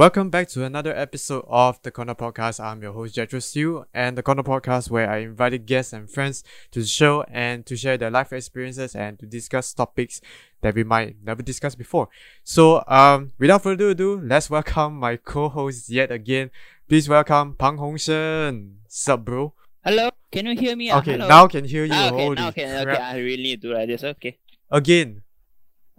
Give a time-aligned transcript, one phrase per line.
[0.00, 2.58] Welcome back to another episode of the Corner Podcast.
[2.58, 6.42] I'm your host Jetro Stew, and the Corner Podcast where I invited guests and friends
[6.70, 10.22] to the show and to share their life experiences and to discuss topics
[10.62, 12.08] that we might never discuss before.
[12.44, 16.50] So, um, without further ado, let's welcome my co-host yet again.
[16.88, 18.76] Please welcome Pang Hongshen.
[18.88, 19.52] Sup, bro?
[19.84, 20.90] Hello, can you hear me?
[20.90, 21.28] Ah, Okay, hello.
[21.28, 21.92] now can hear you.
[21.92, 22.96] Ah, okay, Holy now okay, okay.
[22.96, 24.02] I really need to do like this.
[24.02, 24.38] Okay.
[24.70, 25.20] Again,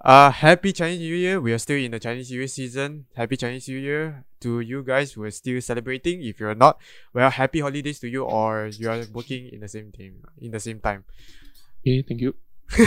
[0.04, 1.40] uh, happy Chinese New Year.
[1.42, 3.06] We are still in the Chinese New Year season.
[3.16, 6.24] Happy Chinese New Year to you guys who are still celebrating.
[6.24, 6.80] If you're not,
[7.14, 10.60] well, happy holidays to you or you are working in the same team in the
[10.60, 11.04] same time.
[11.82, 12.36] Okay, thank you.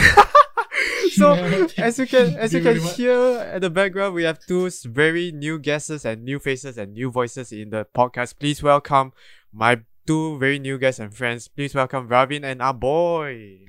[1.11, 1.33] So
[1.77, 2.97] as you can as you can you very much.
[2.97, 3.15] hear
[3.53, 7.51] at the background, we have two very new guests and new faces and new voices
[7.53, 8.37] in the podcast.
[8.39, 9.13] Please welcome
[9.53, 11.47] my two very new guests and friends.
[11.47, 13.67] Please welcome Ravin and our boy.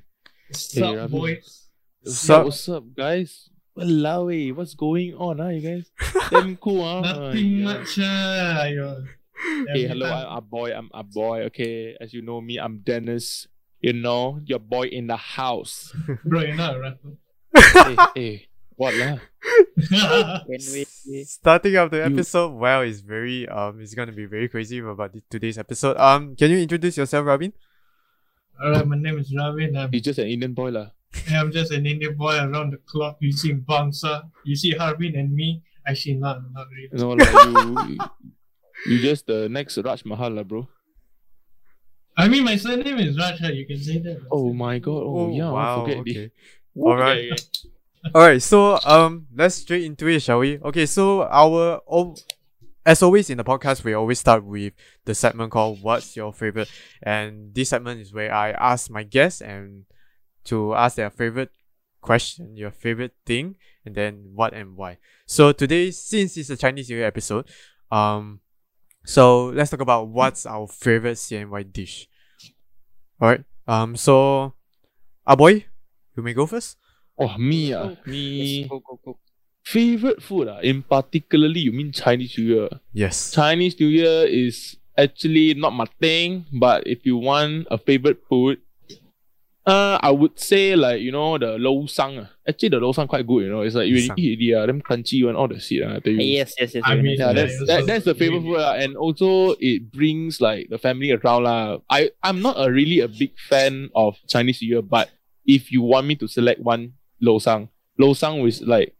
[0.51, 1.11] Sup, Ravi.
[1.11, 1.66] boys?
[2.05, 2.45] Sup?
[2.45, 3.49] What's up, guys?
[3.77, 5.85] Walao, eh, what's going on, huh, you guys?
[6.31, 7.01] Damn cool, huh?
[7.01, 7.63] Nothing Yeah.
[7.65, 7.99] much.
[7.99, 8.63] Uh.
[8.63, 10.73] Hey, Every hello, I'm a boy.
[10.73, 11.41] I'm a boy.
[11.53, 13.47] Okay, as you know me, I'm Dennis.
[13.81, 15.93] You know, your boy in the house.
[16.25, 17.13] Bro, you're not a rapper.
[17.53, 19.17] hey, hey, what lah?
[20.49, 20.85] Can we?
[21.25, 25.13] Starting off the You- episode, well, it's very um, it's gonna be very crazy about
[25.13, 25.97] the, today's episode.
[25.97, 27.53] Um, can you introduce yourself, Ravin?
[28.57, 29.77] Alright, my name is Ravin.
[29.77, 30.96] I'm, He's just an Indian boy lah.
[31.31, 34.29] I'm just an Indian boy around the clock using Bangsa.
[34.45, 35.63] You see Harbin and me?
[35.85, 36.89] Actually, not, not really.
[36.91, 37.97] You know, like you,
[38.85, 40.67] you just the next Raj Mahal lah, bro.
[42.17, 43.39] I mean, my surname is Raj.
[43.41, 44.21] You can say that.
[44.31, 45.03] Oh my god.
[45.05, 45.51] Oh, yeah.
[45.51, 45.83] wow.
[45.83, 46.13] Forget Okay.
[46.13, 46.31] this.
[46.75, 47.17] All right.
[47.17, 48.11] Okay, okay.
[48.13, 48.41] All right.
[48.41, 50.59] So um, let's straight into it, shall we?
[50.59, 50.85] Okay.
[50.85, 52.15] So our oh,
[52.85, 54.73] as always in the podcast, we always start with
[55.05, 56.69] the segment called "What's Your Favorite,"
[57.03, 59.85] and this segment is where I ask my guests and
[60.47, 61.51] to ask their favorite
[62.01, 64.97] question, your favorite thing, and then what and why.
[65.25, 67.47] So today, since it's a Chinese New Year episode,
[67.91, 68.39] um,
[69.05, 72.07] so let's talk about what's our favorite CNY dish.
[73.21, 73.43] All right.
[73.67, 73.95] Um.
[73.95, 74.53] So,
[75.25, 75.65] ah boy,
[76.15, 76.77] you may go first.
[77.17, 78.67] Oh, me ah, Yes, me.
[78.69, 79.19] go, go, go.
[79.63, 82.69] Favorite food ah, in particularly you mean Chinese New Year?
[82.93, 83.31] Yes.
[83.31, 88.59] Chinese New Year is actually not my thing, but if you want a favorite food,
[89.67, 92.19] uh, I would say like you know the lo sang.
[92.19, 92.29] ah.
[92.47, 93.43] Actually, the lo sang quite good.
[93.45, 95.83] You know, it's like you really eat it, uh, them crunchy one, all the shit.
[95.83, 96.21] Uh, I tell you.
[96.23, 96.83] Yes, yes, yes.
[96.85, 97.19] I very mean.
[97.19, 100.69] Yeah, Yeah, that's that, that's the favorite really food, uh, and also it brings like
[100.69, 101.79] the family around lah.
[101.91, 105.09] I I'm not a really a big fan of Chinese New Year, but
[105.45, 107.67] if you want me to select one lo sang,
[107.99, 108.95] lo sang is like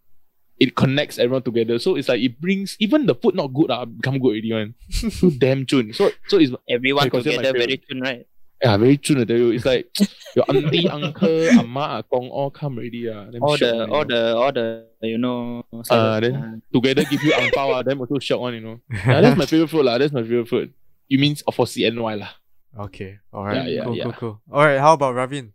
[0.59, 1.79] it connects everyone together.
[1.79, 4.75] So it's like it brings even the food not good ah become good already one.
[4.91, 5.93] so damn chun.
[5.93, 7.87] So so it's Everyone I consider my together, very favorite.
[7.87, 8.27] tune, right?
[8.61, 9.51] Yeah very chun I tell you.
[9.51, 9.89] It's like
[10.35, 13.25] your auntie, uncle, amma, akong all come already ah.
[13.31, 14.05] Damn All shiok the, all you know.
[14.05, 15.65] the, all the, you know.
[15.73, 18.61] Uh, salad, then uh, together give you ang pao ah, them also shock one, you
[18.61, 18.79] know.
[19.05, 19.97] Yeah, that's my favorite food lah.
[19.97, 20.73] That's my favorite food.
[21.07, 22.31] You mean for CNY lah.
[22.77, 23.19] Okay.
[23.33, 23.65] All right.
[23.65, 24.03] Yeah, yeah, cool, yeah.
[24.03, 24.35] cool, cool.
[24.51, 24.79] All right.
[24.79, 25.53] How about Ravin?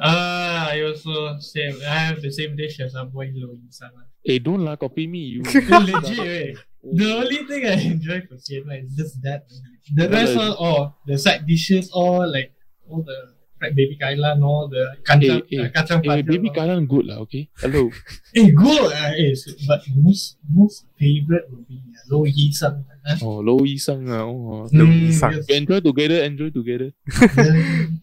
[0.00, 1.78] Uh, I also same.
[1.86, 3.92] I have the same dish as a boy Lo Yisan.
[4.24, 5.36] Hey, don't lah copy me.
[5.36, 5.42] You
[5.88, 6.56] Legit, wait.
[6.80, 9.44] The only thing I enjoy for CNY is just that.
[9.92, 12.52] The rest all, all the side dishes, all like
[12.88, 16.48] all the fried baby kailan, all the kacang, Eh, eh, uh, kacang hey, panjang, baby
[16.52, 17.48] kailan good lah, okay?
[17.60, 17.92] Hello.
[18.36, 18.92] Eh, good.
[18.92, 22.84] Uh, eh, so- but most most favorite would be uh, Lo Yisan.
[23.04, 24.24] Uh, Oh, low isang ah.
[24.24, 25.36] Oh, mm, Yisan.
[25.36, 25.44] yes.
[25.52, 26.96] Enjoy together, enjoy together.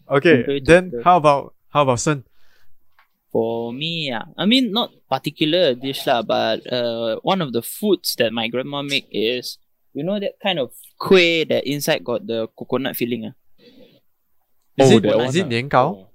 [0.06, 0.46] Okay.
[0.46, 1.02] Okay, then okay.
[1.02, 2.22] how about how about Sun?
[3.32, 4.28] For me, yeah.
[4.36, 8.82] I mean, not particular dish lah, but uh, one of the foods that my grandma
[8.84, 9.56] make is,
[9.96, 10.70] you know, that kind of
[11.00, 13.32] kueh that inside got the coconut filling.
[13.32, 13.34] Ah,
[14.76, 15.48] Is oh, it that is one it ah.
[15.48, 15.88] nian gao?
[15.96, 16.08] Oh.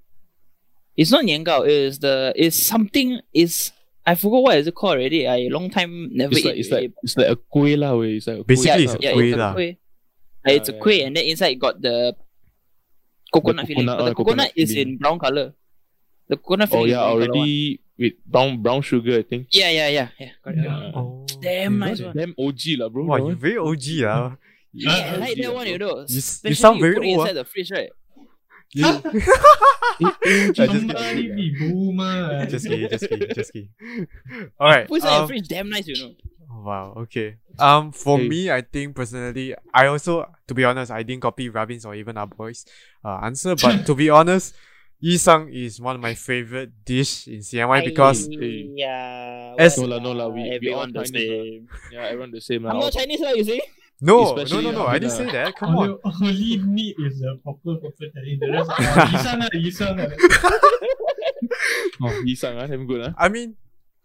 [0.97, 1.65] It's not niangao.
[1.65, 3.21] It's the, it's something.
[3.33, 3.69] Is
[4.05, 5.27] I forgot what is it called already.
[5.27, 6.45] I long time never It's eat.
[6.45, 8.17] like it's like it's like a kueh lah, wey.
[8.17, 8.97] It's like Basically, kueh it's lah.
[8.97, 9.51] a yeah, kueh it's a lah.
[9.53, 9.73] kueh.
[10.41, 11.05] Uh, it's a Yeah, kueh, yeah.
[11.05, 12.13] and then inside got the
[13.33, 13.85] coconut, The filling.
[13.85, 15.53] coconut, But the uh, coconut coconut, is in brown color.
[16.29, 17.29] The coconut Oh yeah, is brown colour one.
[17.29, 19.47] already with brown brown sugar, I think.
[19.51, 20.31] Yeah, yeah, yeah, yeah.
[20.43, 20.59] Correct.
[20.61, 20.91] Yeah.
[20.95, 22.15] Oh, Damn nice one.
[22.17, 23.05] Damn OG lah, bro.
[23.05, 24.35] Wow, you very OG lah.
[24.73, 26.05] Yeah, I like that one, you know.
[26.07, 27.89] You you sound very put it old, inside the fridge, right?
[28.73, 28.83] You-
[29.99, 31.55] I just kidding.
[31.57, 32.45] boomer.
[32.45, 33.69] just kidding, just kidding, just kidding.
[34.59, 34.87] All right.
[34.87, 36.13] Put inside the um, fridge, damn nice, you know.
[36.51, 36.93] Wow.
[37.07, 37.37] Okay.
[37.59, 38.27] Um, for Hey.
[38.27, 42.17] me, I think personally, I also, to be honest, I didn't copy Ravin's or even
[42.17, 42.65] our boys'
[43.03, 43.55] uh, answer.
[43.55, 44.53] But to be honest,
[44.97, 50.11] Yisang is one of my favorite dish in CNY because yeah, as- No lah, no
[50.17, 50.27] lah.
[50.33, 51.37] We, we all the Chinese lah.
[51.45, 51.63] same.
[51.93, 52.73] Yeah, everyone the same lah.
[52.73, 53.33] I'm not Chinese, lah.
[53.37, 53.61] You see?
[54.01, 55.21] no, no, Especially no, no, I didn't lah.
[55.21, 55.53] say that.
[55.53, 55.97] Come on.
[56.01, 58.39] Only, only meat is the proper proper Chinese.
[58.41, 60.09] The rest, uh, Yisan lah, Yisan lah.
[62.01, 63.13] Oh, Yisang ah, damn good ah.
[63.17, 63.57] I mean,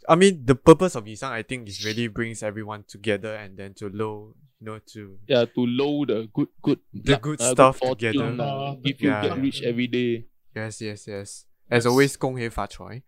[0.09, 3.73] I mean, the purpose of Isang, I think, is really brings everyone together and then
[3.81, 7.81] to low, you know, to Yeah, to load the good good The good uh, stuff
[7.81, 8.37] fortune, together.
[8.45, 9.23] uh, If you Yeah.
[9.29, 10.29] get rich every day.
[10.56, 11.46] yes, yes, yes.
[11.70, 13.04] As always, 恭喜发财.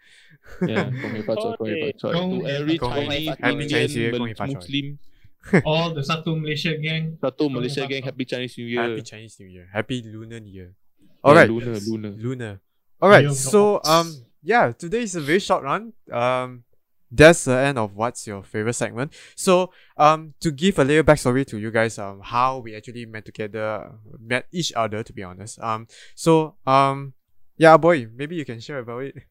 [0.61, 2.11] Yeah, 恭喜发财，恭喜发财.
[2.11, 4.97] To 恭喜 every 恭喜 Chinese, 发财 Indian, Chinese New Year， Mal- 恭喜发财 Muslim,
[5.63, 7.17] All the Satu Malaysia gang.
[7.21, 8.83] satu Malaysia gang, happy Chinese New Year.
[8.83, 9.67] Happy Chinese New Year.
[9.71, 10.73] Happy Lunar New Year.
[10.99, 11.49] Yeah, Alright.
[11.49, 12.11] lunar, lunar.
[12.17, 12.59] Lunar.
[13.01, 14.21] Alright, Year of so the um ox.
[14.43, 15.93] yeah, today is a very short run.
[16.11, 16.63] Um
[17.11, 19.13] that's the end of what's your favorite segment.
[19.35, 23.23] So um to give a little backstory to you guys um how we actually met
[23.25, 25.57] together met each other to be honest.
[25.59, 27.13] Um so um
[27.56, 29.16] yeah boy, maybe you can share about it.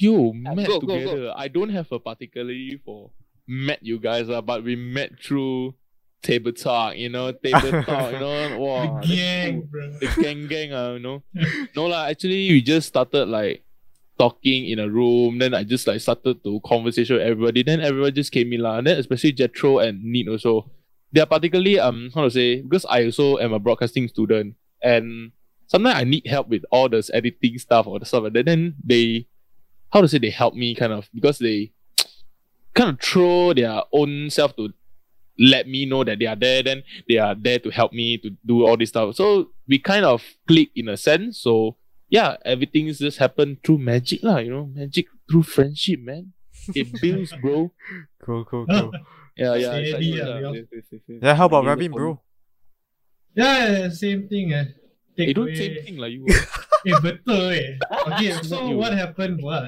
[0.00, 0.98] You met go, go, go.
[0.98, 1.32] together.
[1.34, 3.10] I don't have a particularly for
[3.48, 5.74] met you guys, uh, but we met through
[6.22, 9.90] table talk, you know, table talk, you know, wow, the gang, bro.
[9.98, 11.22] the gang gang, uh, you know.
[11.76, 13.64] no lah, actually we just started like
[14.18, 15.38] talking in a room.
[15.38, 17.62] Then I just like started to conversation with everybody.
[17.62, 18.78] Then everyone just came in lah.
[18.78, 20.70] And then especially Jetro and Neat also.
[21.10, 25.32] They are particularly um how to say because I also am a broadcasting student and
[25.68, 28.46] sometimes I need help with all this editing stuff or the stuff like that.
[28.46, 29.26] Then they
[29.92, 31.72] how to say they help me kind of because they
[32.74, 34.74] kind of throw their own self to
[35.38, 38.30] let me know that they are there, then they are there to help me to
[38.44, 39.14] do all this stuff.
[39.14, 41.38] So we kind of click in a sense.
[41.38, 41.76] So
[42.10, 46.32] yeah, everything is just happened through magic, lah, you know, magic through friendship, man.
[46.74, 47.70] It builds, bro.
[48.24, 48.92] Cool, cool, cool.
[49.38, 49.54] Yeah, yeah.
[49.54, 50.38] it's like Steady, good ah, lah.
[50.38, 51.18] we all- Yes, yes, yes, yes.
[51.22, 52.20] yeah, how about Like, Ravin, bro?
[53.36, 54.52] Yeah, same thing.
[54.52, 54.64] Eh.
[55.18, 56.22] Take They don't away- same thing like you.
[56.86, 57.74] Eh, betul eh.
[58.06, 59.66] Okay, so what happened was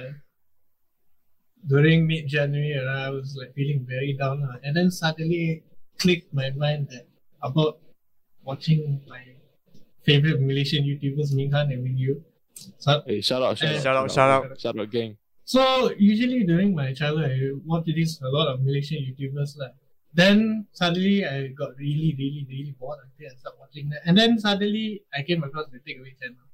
[1.66, 4.62] during mid January, I was like feeling very down, lah.
[4.62, 5.66] and then suddenly
[5.98, 7.10] clicked my mind that
[7.42, 7.82] about
[8.46, 9.20] watching my
[10.06, 12.22] favorite Malaysian YouTubers, Minghan and Mingyu.
[12.78, 14.60] So, hey, shout out, shout, out, Shout out, shout out.
[14.60, 15.18] shout out, gang.
[15.44, 19.74] so usually during my childhood, I watched this a lot of Malaysian YouTubers, lah.
[20.12, 24.00] then suddenly I got really, really, really bored until I stopped watching that.
[24.04, 26.46] And then suddenly I came across the takeaway channel.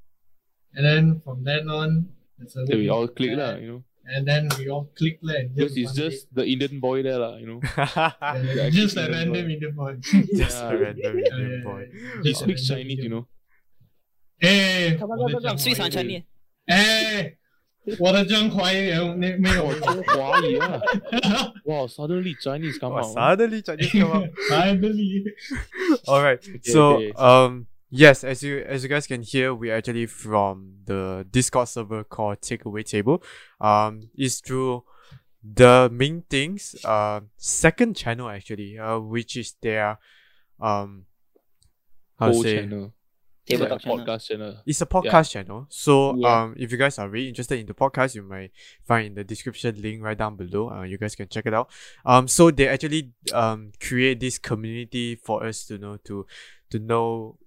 [0.75, 2.09] And then from then on,
[2.39, 3.85] the service we all clicked, la, you know.
[4.05, 6.43] And then we all clicked la, and just Because it's just day.
[6.43, 7.61] the Indian boy there, la, you know.
[7.79, 9.53] yeah, just a random boy.
[9.53, 9.97] Indian boy.
[10.37, 11.89] just a random Indian boy.
[12.23, 13.27] He speaks Chinese, you know.
[14.39, 14.97] Hey!
[14.99, 15.59] Come come come come.
[15.59, 16.23] Speaks Chinese.
[16.67, 17.39] Hey!
[18.00, 19.28] 我的看看，最讲华语常穿的。
[19.28, 20.80] 哎，我的讲华语没没有哦，说华语啊！
[21.66, 23.18] 哇，suddenly Chinese come Oh, out.
[23.18, 24.30] suddenly Chinese come out.
[24.50, 25.24] Finally.
[26.06, 26.40] All right.
[26.64, 27.12] so okay.
[27.14, 32.04] um yes, as you as you guys can hear, we actually from the Discord server
[32.04, 33.24] called Takeaway Table.
[33.60, 34.84] Um, is through
[35.44, 36.76] the main things.
[36.86, 38.78] Uh, second channel actually.
[38.78, 39.98] Uh, which is their
[40.60, 41.06] um.
[42.20, 42.58] How to Whole say?
[42.58, 42.94] channel.
[43.47, 44.19] Table Like a Talk channel.
[44.19, 44.57] channel.
[44.67, 45.67] It's a podcast channel.
[45.71, 46.43] So Yeah.
[46.43, 48.51] um if you guys are really interested in the podcast, you might
[48.85, 50.71] find in the description link right down below.
[50.71, 51.71] Uh, you guys can check it out.
[52.05, 56.27] Um so they actually um create this community for us to know to
[56.71, 57.39] to know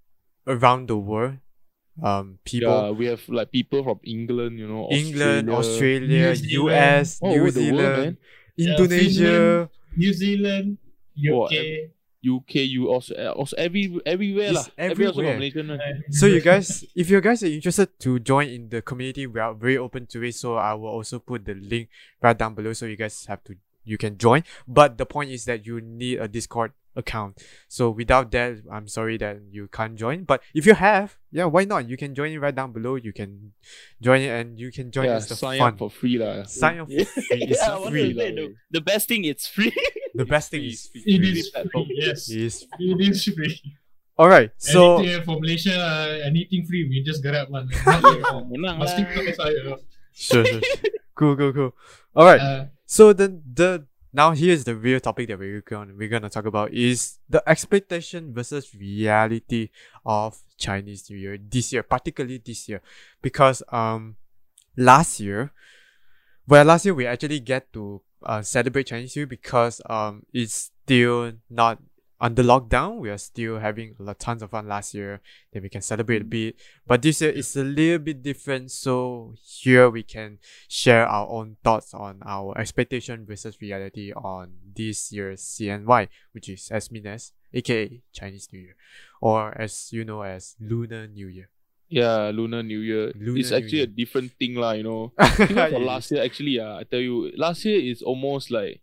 [0.48, 1.38] around the world.
[2.02, 6.32] Um people Yeah, we have like people from England, you know, England, Australia.
[6.32, 7.36] Australia, New US, Zealand.
[7.36, 8.18] New Oh, the world, Zealand.
[8.56, 9.70] Yeah, Indonesia.
[9.98, 10.78] New Zealand,
[11.28, 11.92] Oh, UK.
[12.20, 14.66] UK, you also, uh, also every everywhere lah.
[14.78, 15.14] Everywhere everywhere.
[15.14, 15.66] from Malaysian.
[15.72, 15.76] lah.
[15.80, 16.12] Uh.
[16.12, 19.54] So you guys, if you guys are interested to join in the community, we are
[19.54, 20.36] very open to it.
[20.36, 21.88] So I will also put the link
[22.22, 24.44] right down below, so you guys have to you can join.
[24.68, 27.42] But the point is that you need a Discord account.
[27.68, 30.24] So without that, I'm sorry that you can't join.
[30.26, 31.88] But if you have, yeah, why not?
[31.90, 32.96] You can join it right down below.
[32.96, 33.54] You can
[34.02, 35.74] join it and you can join yeah, us the sign fun.
[35.74, 36.44] up for free lah.
[36.44, 37.48] sign up for free.
[37.50, 38.14] It's Yeah, free.
[38.14, 39.72] say, the, the best thing it's free.
[40.20, 41.04] The best thing Free, is free.
[41.08, 41.40] It free.
[41.40, 42.20] is free, yes.
[42.30, 43.56] It is free.
[44.20, 44.52] all right.
[44.60, 47.72] So anything for Malaysia, uh, anything free, we just grab one.
[47.88, 49.08] Not like for Memang Must lah.
[49.08, 49.80] TikTok
[50.12, 50.62] sure, sure, sure.
[51.16, 51.72] cool, cool, cool.
[52.16, 52.42] All right.
[52.44, 56.50] Uh, So then the now here's the real topic that we're going we're gonna talk
[56.50, 59.70] about is the expectation versus reality
[60.02, 62.82] of Chinese New Year this year, particularly this year,
[63.22, 64.18] because um
[64.76, 65.54] last year,
[66.50, 70.72] well last year we actually get to uh, celebrate Chinese New Year because um it's
[70.84, 71.80] still not
[72.22, 72.98] under lockdown.
[73.00, 75.22] We are still having a lot, tons of fun last year.
[75.54, 78.72] Then we can celebrate a bit, but this year it's a little bit different.
[78.72, 85.12] So here we can share our own thoughts on our expectation versus reality on this
[85.12, 88.76] year's CNY, which is as mean as aka Chinese New Year,
[89.22, 91.50] or as you know as Lunar New Year.
[91.90, 93.12] Yeah, Lunar New Year.
[93.18, 93.90] Lunar it's actually Year.
[93.90, 95.12] a different thing lah, you know.
[95.74, 98.82] For last year, actually, uh, I tell you, last year is almost like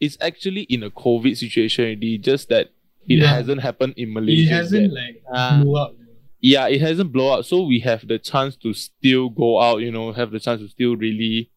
[0.00, 2.68] it's actually in a COVID situation already, just that
[3.08, 3.26] it Yeah.
[3.36, 4.48] hasn't happened in Malaysia.
[4.48, 4.92] it hasn't yet.
[4.92, 5.60] like Ah.
[5.62, 5.94] blew up.
[6.40, 7.44] yeah, it hasn't blown up.
[7.44, 10.68] So we have the chance to still go out, you know, have the chance to
[10.68, 11.50] still really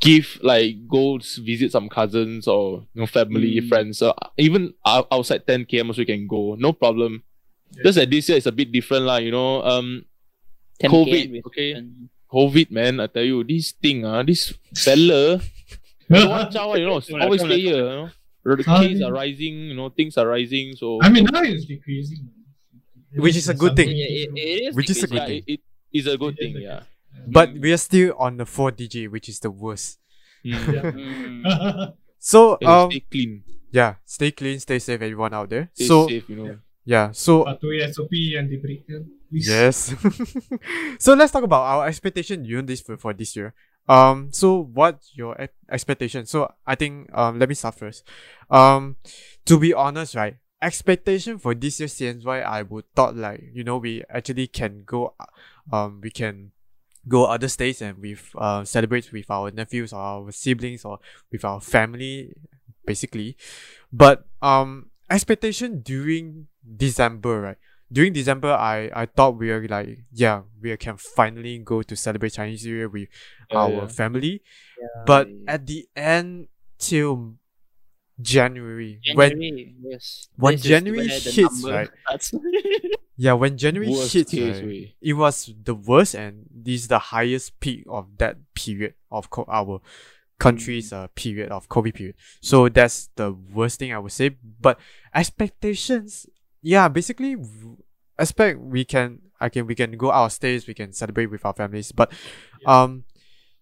[0.00, 3.68] give like go visit some cousins or you know family Mm.
[3.68, 3.98] friends.
[3.98, 7.22] So even outside 10 km also you can go, no problem.
[7.76, 7.82] Yeah.
[7.84, 9.16] Just that this year is a bit different lah.
[9.18, 10.04] You know, um,
[10.82, 11.82] COVID, with- okay.
[12.30, 15.38] COVID man, I tell you, this thing ah, this fella,
[16.10, 18.10] watch out, you know, always stay here.
[18.44, 20.74] You know, the cases are rising, you know, things are rising.
[20.74, 22.28] So I mean, now it's decreasing.
[23.14, 23.90] Which is a good thing.
[23.94, 25.14] Yeah, it, it is Which is a decreasing.
[25.14, 25.42] good yeah, thing.
[25.46, 25.60] it,
[25.94, 26.56] it is a good It is thing.
[26.58, 26.80] a Yeah.
[27.30, 29.98] But we are still on the 4 DJ, which is the worst.
[30.44, 31.44] Mm.
[31.44, 31.94] Mm.
[32.18, 35.68] So um stay clean, yeah, stay clean, stay safe, everyone out there.
[35.76, 36.24] stay so safe.
[36.28, 36.56] You know.
[36.84, 39.08] Yeah, so Patuhi SOP yang diberikan.
[39.28, 39.48] Please.
[39.48, 39.90] Yes.
[41.02, 43.52] so let's talk about our expectation during this for, for this year.
[43.88, 46.24] Um, so what's your e- expectation?
[46.26, 48.04] So I think um let me start first.
[48.50, 48.96] Um,
[49.44, 53.76] to be honest, right, expectation for this year CNY, I would thought like you know
[53.76, 55.14] we actually can go,
[55.72, 56.52] um, we can
[57.06, 60.98] go other states and with uh celebrate with our nephews or our siblings or
[61.30, 62.32] with our family,
[62.86, 63.36] basically.
[63.92, 67.56] But um, expectation during December, right?
[67.92, 72.32] during December, I, I thought we were like, yeah, we can finally go to celebrate
[72.32, 73.08] Chinese New Year with
[73.50, 73.86] Yeah, our yeah.
[73.86, 74.42] family.
[75.06, 77.34] But at the end till
[78.20, 80.28] January, when January, yes.
[80.36, 81.90] when This January hits, right?
[83.16, 86.98] yeah, when January Worst hits, case right, it was the worst and this is the
[86.98, 89.80] highest peak of that period of co- our
[90.38, 92.16] country's uh, period of COVID period.
[92.40, 94.36] So that's the worst thing I would say.
[94.60, 94.78] But
[95.14, 96.26] expectations,
[96.62, 97.36] yeah, basically
[98.18, 101.44] expect we can I can we can go out of states, we can celebrate with
[101.44, 101.92] our families.
[101.92, 102.12] But
[102.66, 103.04] um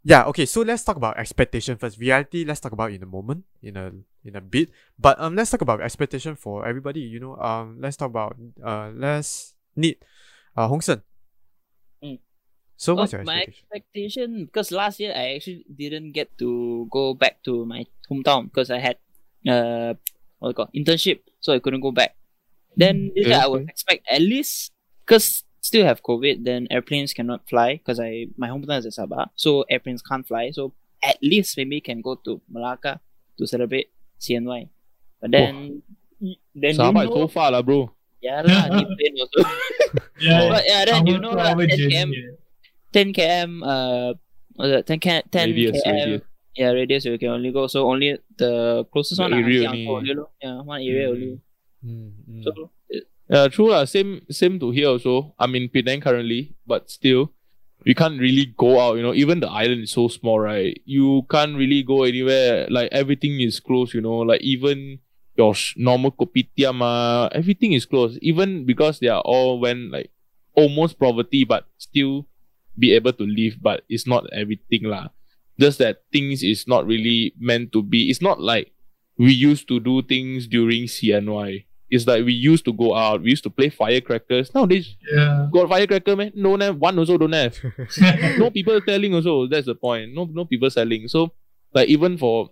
[0.05, 1.99] yeah, okay, so let's talk about expectation first.
[1.99, 3.93] Reality, let's talk about in a moment, in a
[4.25, 4.71] in a bit.
[4.99, 7.37] But um let's talk about expectation for everybody, you know.
[7.37, 9.99] Um let's talk about uh let's need
[10.57, 11.03] uh Hong Sen.
[12.03, 12.19] Mm.
[12.83, 13.63] So Well, what's your my expectation?
[13.71, 18.75] expectation because last year I actually didn't get to go back to my hometown because
[18.75, 18.99] I had
[19.47, 19.95] uh
[20.43, 22.19] what you call internship, so I couldn't go back.
[22.75, 24.75] Then this Okay, year I would expect at least
[25.07, 29.31] because still have COVID, then airplanes cannot fly because I my hometown is at Sabah,
[29.39, 30.51] so airplanes can't fly.
[30.51, 30.75] So
[31.07, 32.99] at least maybe can go to Malacca
[33.39, 34.67] to celebrate CNY.
[35.23, 35.83] But then
[36.51, 37.95] then Sahabat you so far lah, bro.
[38.19, 38.91] yeah lah, need
[39.23, 39.39] also.
[40.19, 40.49] Yeah.
[40.53, 42.42] but yeah, then you know lah, our 10 journey, km yeah.
[42.93, 44.15] 10 km uh
[44.57, 46.23] was it 10 km 10 Radius, km radius.
[46.57, 49.87] yeah radius you can only go so only the closest The one area only.
[49.89, 51.13] only yeah one area Mm.
[51.13, 51.41] only
[51.83, 52.45] Mm, mm.
[52.45, 52.71] so
[53.33, 53.89] Yeah, true lah.
[53.89, 55.33] Same, same to here also.
[55.41, 57.33] I'm in Penang currently, but still,
[57.83, 59.01] we can't really go out.
[59.01, 60.77] You know, even the island is so small, right?
[60.85, 62.69] You can't really go anywhere.
[62.69, 63.95] Like everything is closed.
[63.97, 65.01] You know, like even
[65.35, 68.19] your sh- normal kopitiam, ah, everything is closed.
[68.21, 70.13] Even because they are all when like
[70.53, 72.29] almost poverty, but still
[72.79, 73.57] be able to live.
[73.61, 75.09] But it's not everything lah.
[75.61, 78.09] Just that things is not really meant to be.
[78.11, 78.73] It's not like
[79.19, 81.65] we used to do things during CNY.
[81.93, 84.55] It's like we used to go out, we used to play firecrackers.
[84.55, 85.49] Nowadays, Yeah.
[85.53, 86.33] got firecracker, man.
[86.35, 87.53] No, have one also don't have.
[88.41, 89.47] no people selling also.
[89.47, 90.15] That's the point.
[90.15, 91.07] No, no people selling.
[91.09, 91.33] So,
[91.75, 92.49] like even for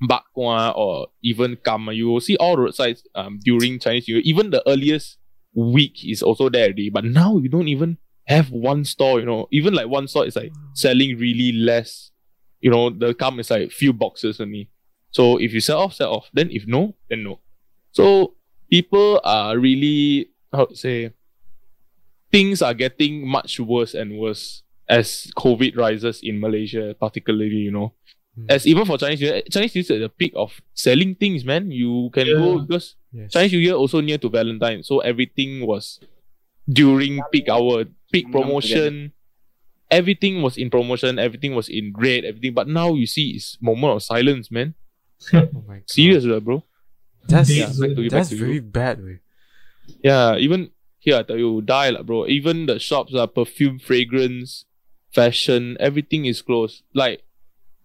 [0.00, 4.22] bakwa or even kama, you will see all roadsides um during Chinese New Year.
[4.24, 5.18] Even the earliest
[5.52, 6.88] week is also there already.
[6.88, 9.20] But now you don't even have one store.
[9.20, 12.10] You know, even like one store is like selling really less.
[12.60, 14.70] You know, the kam is like few boxes only.
[15.10, 16.30] So if you sell off, sell off.
[16.32, 17.40] Then if no, then no.
[17.92, 18.34] So
[18.70, 21.12] people are really how to say
[22.30, 27.94] things are getting much worse and worse as COVID rises in Malaysia, particularly, you know.
[28.38, 28.46] Mm.
[28.50, 31.14] As even for Chinese New Year, Chinese New Year is at the peak of selling
[31.14, 31.70] things, man.
[31.70, 33.32] You can go because Yes.
[33.32, 35.98] Chinese New Year also near to Valentine, so everything was
[36.68, 39.12] during peak hour, peak Come promotion.
[39.90, 42.54] Everything was in promotion, everything was in red, everything.
[42.54, 44.74] But now you see it's moment of silence, man.
[45.34, 45.90] Oh my God.
[45.90, 46.62] Serious, lah, bro.
[47.26, 48.44] That's Yeah, back to you, that's to you.
[48.44, 49.02] very bad.
[49.02, 49.18] Way.
[50.02, 52.26] Yeah, even here I tell you, die lah, bro.
[52.26, 54.64] Even the shops are perfume, fragrance,
[55.12, 56.82] fashion, everything is closed.
[56.94, 57.22] Like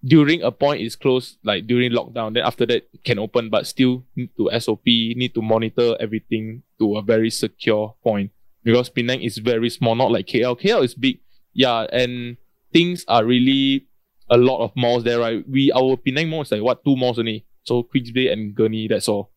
[0.05, 2.33] during a point it's closed, like during lockdown.
[2.37, 6.97] Then after that can open, but still need to SOP, need to monitor everything to
[6.97, 8.31] a very secure point.
[8.65, 10.57] Because Penang is very small, not like KL.
[10.59, 11.21] KL is big.
[11.53, 12.35] Yeah, and
[12.73, 13.85] things are really
[14.27, 15.45] a lot of malls there, right?
[15.47, 17.45] We our Penang mall is like what two malls only.
[17.63, 19.29] So Queensway and Gurney, that's all.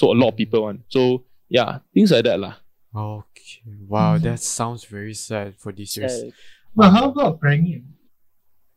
[0.00, 0.84] So a lot of people one.
[0.88, 2.56] So yeah, things like that lah.
[2.96, 3.60] Okay.
[3.86, 4.22] Wow, Mhm.
[4.24, 6.08] that sounds very sad for this year.
[6.08, 6.32] uh,
[6.74, 7.84] But how about pranking?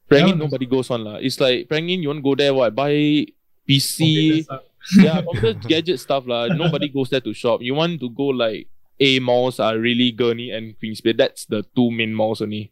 [0.09, 1.17] Prangin nobody goes on lah.
[1.23, 3.25] It's like Prangin you want to go there what buy
[3.65, 4.63] PC Computer stuff.
[4.99, 6.51] yeah computer gadget stuff lah.
[6.51, 7.63] Nobody goes there to shop.
[7.63, 8.67] You want to go like
[9.03, 11.17] A malls are really Gurney and Queensway.
[11.17, 12.71] That's the two main malls only.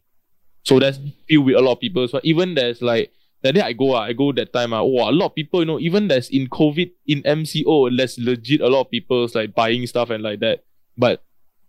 [0.64, 0.98] So that's
[1.28, 2.08] filled with a lot of people.
[2.08, 3.12] So even there's like
[3.42, 4.72] That day I go, ah, I go that time.
[4.72, 8.16] Ah, oh, a lot of people, you know, even there's in COVID, in MCO, there's
[8.18, 10.62] legit a lot of people like buying stuff and like that.
[10.96, 11.24] But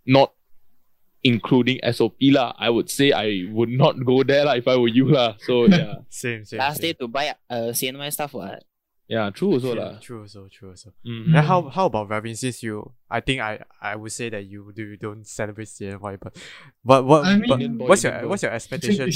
[0.06, 0.32] not
[1.24, 2.54] including SOP lah.
[2.58, 5.34] I would say I would not go there lah if I were you lah.
[5.42, 6.06] So yeah.
[6.08, 6.62] Same, same.
[6.62, 6.94] Last same.
[6.94, 8.62] day to buy uh CNY stuff what?
[9.08, 9.98] Yeah, true also True, lah.
[10.00, 10.92] true, so true, so.
[11.06, 11.32] Mm.
[11.32, 12.34] Then how how about Ravin?
[12.36, 16.18] Since you, I think I I would say that you do you don't celebrate CNY,
[16.20, 16.32] but
[16.84, 18.28] but what I but mean- what's your boy.
[18.28, 19.06] what's your expectation?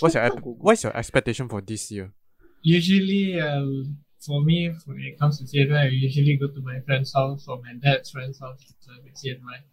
[0.00, 0.28] what's your
[0.66, 2.12] what's your expectation for this year?
[2.62, 7.12] usually um, for me when it comes to CNY, I usually go to my friend's
[7.14, 9.64] house or my dad's friend's house to celebrate CNY.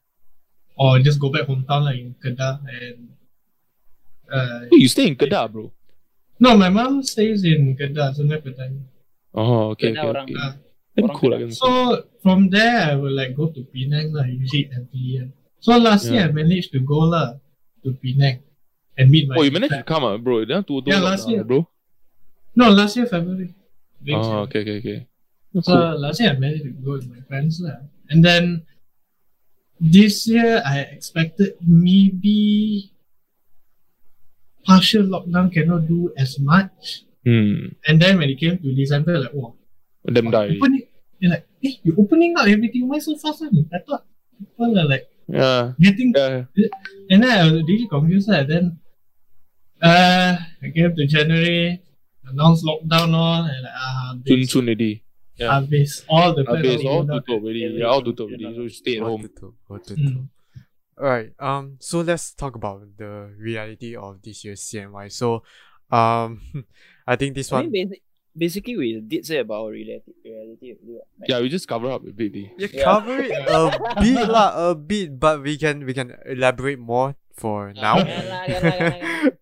[0.79, 3.09] Or just go back hometown like in Kedah and
[4.31, 5.71] uh, you stay in Kedah, bro.
[6.39, 8.81] no, my mom stays in Kedah, Sungai Petani.
[9.37, 10.41] Oh, okay, okay, orang- okay.
[10.41, 10.53] Uh,
[10.97, 11.39] Then orang cool lah.
[11.53, 11.69] So
[12.25, 15.25] from there, I will like go to Penang lah, usually every year.
[15.61, 17.37] So last year I managed to go lah
[17.85, 18.41] to Penang
[18.97, 19.37] and meet my.
[19.37, 20.41] Oh, you managed to come, ah, bro.
[20.41, 21.45] Then to Yeah, last year.
[21.45, 21.69] bro.
[22.57, 23.53] No, last year February.
[24.01, 24.25] Next.
[24.25, 24.99] Oh, okay, okay, okay.
[25.61, 27.85] So last year I managed to go with my friends lah.
[28.09, 28.65] And then
[29.77, 32.89] this year I expected maybe
[34.65, 37.05] partial lockdown cannot do as much.
[37.27, 37.75] Hmm.
[37.87, 39.55] And then when it came to December, like, oh,
[40.07, 40.55] Them die.
[40.55, 40.87] opening,
[41.19, 42.87] you're like, hey, you're opening up everything.
[42.87, 43.41] Why so fast?
[43.43, 43.67] One?
[43.75, 44.05] I thought
[44.39, 45.73] people are like Yeah.
[45.75, 46.45] getting, Yeah.
[47.11, 48.29] and then I was really confused.
[48.31, 48.43] lah.
[48.47, 48.79] Then,
[49.83, 51.81] uh, I came to January,
[52.31, 55.03] announced lockdown on, and like, ah, Soon, habis, soon already.
[55.35, 55.51] Yeah.
[55.59, 57.19] habis, all the plans Habis all all down.
[57.21, 57.59] tutup already.
[57.75, 58.43] Yeah, all tutup already.
[58.55, 59.21] So you stay at What home.
[59.21, 60.07] to do, what to Mm.
[60.07, 60.19] do.
[60.97, 65.11] Alright, um, so let's talk about the reality of this year's CNY.
[65.11, 65.43] So,
[65.91, 66.41] um,
[67.07, 68.01] I think this I one, mean, basic,
[68.35, 70.11] basically, we did say about reality.
[70.25, 72.35] reality like, Yeah, we just cover up a bit.
[72.35, 72.51] eh.
[72.59, 72.83] you Yeah.
[72.83, 73.71] cover it a
[74.03, 77.97] bit lah, a bit, but we can we can elaborate more for now.
[78.03, 78.95] Yeah yeah yeah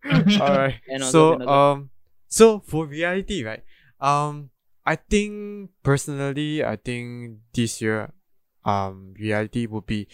[0.05, 0.39] yeah.
[0.45, 0.77] Alright.
[1.09, 1.89] So um
[2.29, 3.63] so for reality, right?
[3.99, 4.51] Um
[4.85, 8.13] I think personally I think this year
[8.63, 10.05] um reality would be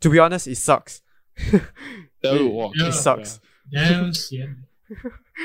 [0.00, 1.04] to be honest, it sucks.
[1.52, 2.72] That it, will walk.
[2.74, 2.90] it Yeah.
[2.90, 3.38] sucks.
[3.70, 4.66] Damn sian.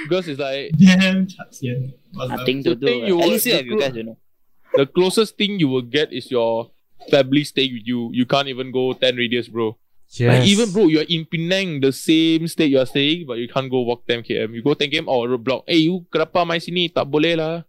[0.03, 1.93] Because it's like Damn sian.
[2.13, 2.87] Nothing to The do.
[2.87, 3.07] right?
[3.07, 4.17] you At least you have you group- guys, you know.
[4.75, 6.71] the closest thing you will get is your
[7.09, 8.09] family staying with you.
[8.11, 9.77] You can't even go 10 radius, bro.
[10.15, 10.29] Yes.
[10.39, 13.81] Like even bro, you're in Penang, the same state you're staying, but you can't go
[13.81, 14.53] walk 10 km.
[14.53, 15.63] You go 10 km or oh, roadblock.
[15.67, 16.93] Hey, you kenapa main sini?
[16.93, 17.63] Tak boleh lah.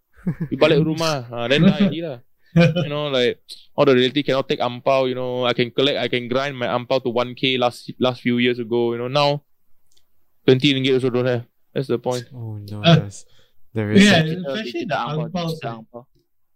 [0.50, 1.26] You balik rumah.
[1.30, 2.18] Ha, then dah ID lah.
[2.56, 3.36] You know, like
[3.76, 5.04] all the reality cannot take ampao.
[5.04, 8.40] You know, I can collect, I can grind my ampao to 1k last last few
[8.40, 8.96] years ago.
[8.96, 9.44] You know, now
[10.48, 11.44] 20 ringgit also don't have.
[11.76, 12.24] That's the point.
[12.32, 13.28] Oh no, Uh, yes.
[13.76, 15.76] There is yeah, such- especially the angpau, angpao kita side.
[15.76, 16.02] angpau.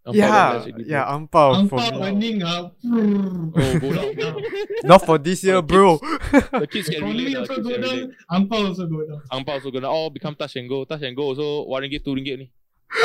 [0.01, 1.13] Ampao yeah, don't have yeah, bro.
[1.21, 2.07] ampao for Angpao me.
[2.09, 2.73] earning ah.
[2.73, 3.53] Oh,
[3.85, 4.37] go down.
[4.89, 6.01] Not for this year, bro.
[6.57, 7.37] The kids can Economy relate.
[7.37, 7.93] lah, also kids go can down.
[7.93, 8.11] relate.
[8.33, 9.21] Angpao also go down.
[9.29, 10.89] Angpao also gonna all become touch and go.
[10.89, 12.47] Touch and go also 1 ringgit, 2 ringgit ni.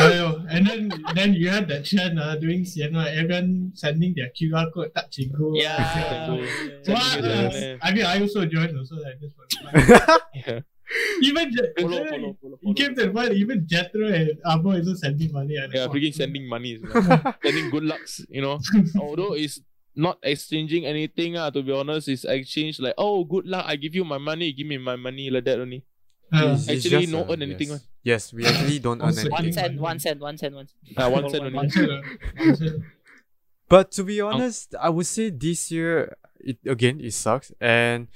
[0.01, 0.80] Ayo, and then
[1.13, 5.30] then you had that trend uh, doing CNY, everyone sending their QR code, touch and
[5.36, 5.51] go.
[5.54, 5.78] Yeah.
[6.32, 6.39] Go.
[6.95, 7.04] What?
[7.21, 9.51] Send Uh, I mean, I also joined also like this one.
[10.34, 10.60] Yeah.
[11.21, 14.78] Even Je- Follow, uh, follow, follow, it came to the point even Jetro and Abo
[14.78, 15.56] also sending money.
[15.58, 16.78] and Yeah, freaking sending money.
[17.43, 18.60] sending good lucks, you know.
[19.00, 19.62] Although it's
[19.95, 23.95] not exchanging anything, uh, to be honest, it's exchange like, oh, good luck, I give
[23.95, 25.84] you my money, give me my money, like that only.
[26.34, 27.80] Uh, It's- it's Actually, just, no uh, earn anything yes.
[27.80, 27.82] one.
[28.04, 29.32] Yes, we actually don't earn Also- anything.
[29.32, 30.98] One cent, one cent, one cent, one cent.
[30.98, 31.56] Ah, one cent only.
[31.56, 32.02] one cent, uh,
[32.38, 32.82] one cent.
[33.67, 37.52] But to be honest, I would say this year it again it sucks.
[37.60, 38.08] And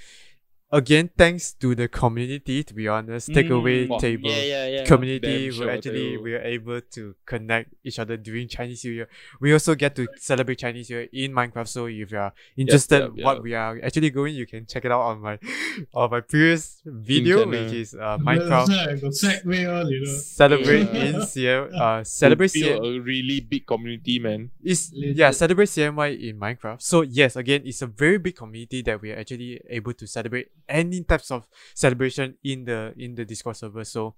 [0.72, 3.98] again, thanks to the community, to be honest, takeaway wow.
[3.98, 4.86] table Yeah, yeah, yeah.
[4.86, 8.92] community Damn we sure, actually we are able to connect each other during Chinese New
[8.92, 9.10] Year.
[9.40, 11.68] We also get to celebrate Chinese New Year in Minecraft.
[11.68, 13.44] So if you are interested yep, what yep.
[13.44, 15.40] we are actually going, you can check it out on my
[15.94, 17.64] on my previous video, channel.
[17.64, 19.90] which is uh, Minecraft why I got segue all,
[20.22, 21.04] celebrate Yeah.
[21.06, 24.52] in CM uh celebrate We build CM a really big community, man.
[24.64, 26.82] is yeah celebrate CNY in Minecraft.
[26.82, 30.48] So yes, again, it's a very big community that we are actually able to celebrate
[30.70, 33.84] any types of celebration in the in the Discord server.
[33.84, 34.16] So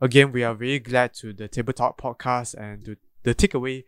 [0.00, 3.84] again, we are very glad to the Table Talk podcast and to the takeaway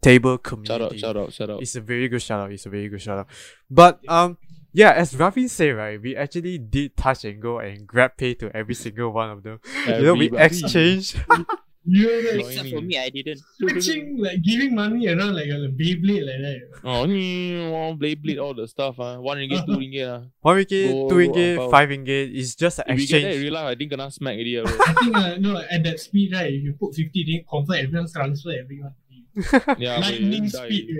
[0.00, 0.68] table community.
[0.68, 1.62] Shout out, shout out, shout out.
[1.62, 2.52] It's a very good shout out.
[2.52, 3.26] It's a very good shout out.
[3.70, 4.38] But um
[4.72, 8.54] yeah, as Ravin said, right, we actually did touch and go and grab pay to
[8.54, 9.58] every single one of them.
[9.86, 11.18] you know, we exchanged
[11.88, 13.40] You know, like, Except for me, I didn't.
[13.60, 16.60] switching, like giving money around like a Beyblade like that.
[16.82, 18.96] Oh, ni, oh, blade, blade, all the stuff.
[18.98, 20.08] Ah, One ringgit, two ringgit.
[20.10, 20.26] Ah.
[20.40, 21.70] one ringgit, Go two ringgit, angpao.
[21.70, 22.34] five ringgit.
[22.34, 23.42] It's just an If we get that in exchange.
[23.44, 24.58] real life, I think kena smack already.
[24.58, 24.76] ah, bro.
[24.86, 28.08] I think uh, no at that speed right, if you put fifty, then confirm everyone
[28.10, 28.94] transfer everyone.
[29.78, 30.90] yeah, Lightning speed.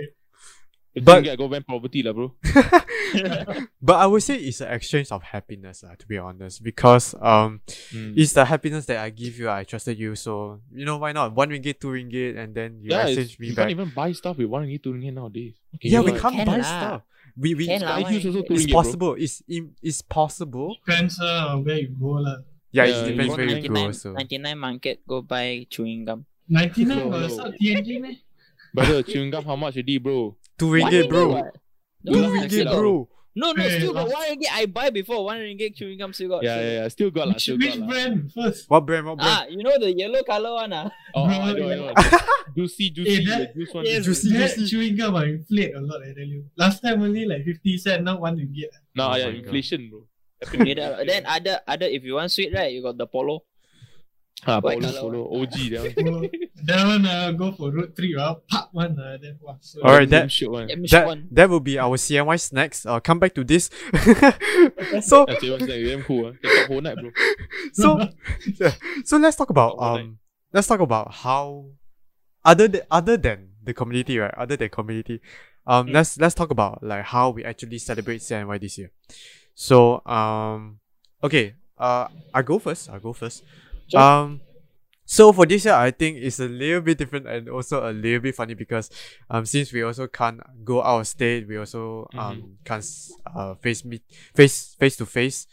[0.96, 2.32] If But- but, I go ban poverty lah, bro.
[3.85, 7.61] But I would say it's an exchange of happiness, uh, to be honest, because um,
[7.92, 8.16] Mm.
[8.16, 9.48] it's the happiness that I give you.
[9.52, 11.37] I trusted you, so you know why not?
[11.37, 13.68] One ringgit, two ringgit, and then you yeah, exchange it's, me you back.
[13.68, 15.54] can't even buy stuff with one ringgit, two ringgit nowadays.
[15.76, 16.64] Okay, yeah, we know, can't Can buy lah.
[16.64, 17.02] stuff.
[17.37, 18.11] We we Can lah, I why?
[18.16, 18.80] use also two it's ringgit, bro.
[18.82, 19.12] possible.
[19.20, 20.68] It's im- it's possible.
[20.80, 22.40] Depends uh, on where you go lah.
[22.72, 24.09] Yeah, Yeah, it depends want where you go 99, also.
[24.16, 26.24] 99 market, go buy chewing gum.
[26.48, 27.52] 99 No, got no.
[27.61, 28.16] TNG meh?
[28.74, 30.37] Brother, chewing gum, how much already, bro?
[30.59, 31.33] Two ringgit, bro.
[32.05, 33.09] No, Two no, ringgit, still bro.
[33.38, 34.49] No, no, Hey, still got one ringgit.
[34.53, 36.42] I buy before one ringgit chewing gum still got.
[36.42, 36.88] Yeah, yeah, yeah.
[36.88, 37.87] Still got lah, Which, still which got lah.
[37.88, 38.71] brand first?
[38.71, 39.05] What brand?
[39.07, 39.29] What brand?
[39.31, 40.88] Ah, you know the yellow color one ah.
[41.14, 41.92] Oh, I know, I know.
[42.57, 43.85] juicy, juicy, that- the juice one.
[43.85, 44.29] yes, juicy.
[44.31, 44.71] Juicy, that juicy.
[44.73, 46.45] chewing gum I inflate a lot, I tell you.
[46.57, 48.71] Last time only like 50 cent, now one you get.
[48.95, 49.45] Nah, Oh yeah, my God.
[49.45, 50.09] inflation, bro.
[50.53, 53.45] then other other if you want sweet right, you got the polo.
[54.44, 56.31] Ah, White Polo, colour OG, that one.
[56.64, 59.57] That one uh, go for road trip, uh, pop one, uh, then wow.
[59.61, 60.68] So Alright, Damn that- one.
[60.90, 61.29] That one?
[61.33, 62.85] that will be our CNY snacks.
[62.85, 63.70] Uh, come back to this.
[65.03, 66.33] so That's it, was like damn cool.
[66.42, 67.11] Can talk whole night, bro.
[67.72, 68.09] so
[69.05, 70.18] so let's talk about um
[70.53, 71.66] let's talk about how
[72.44, 75.20] other than other than the community right other than community
[75.66, 75.94] um Mm.
[75.94, 78.92] let's let's talk about like how we actually celebrate CNY this year.
[79.55, 80.79] So um
[81.25, 83.42] okay uh I go first I go first.
[83.88, 84.01] Sure.
[84.01, 84.40] Um
[85.09, 88.20] so for this year I think it's a little bit different and also a little
[88.20, 88.90] bit funny because
[89.31, 92.85] um since we also can't go out of state we also um can't
[93.35, 94.03] uh face meet
[94.35, 95.46] face face to face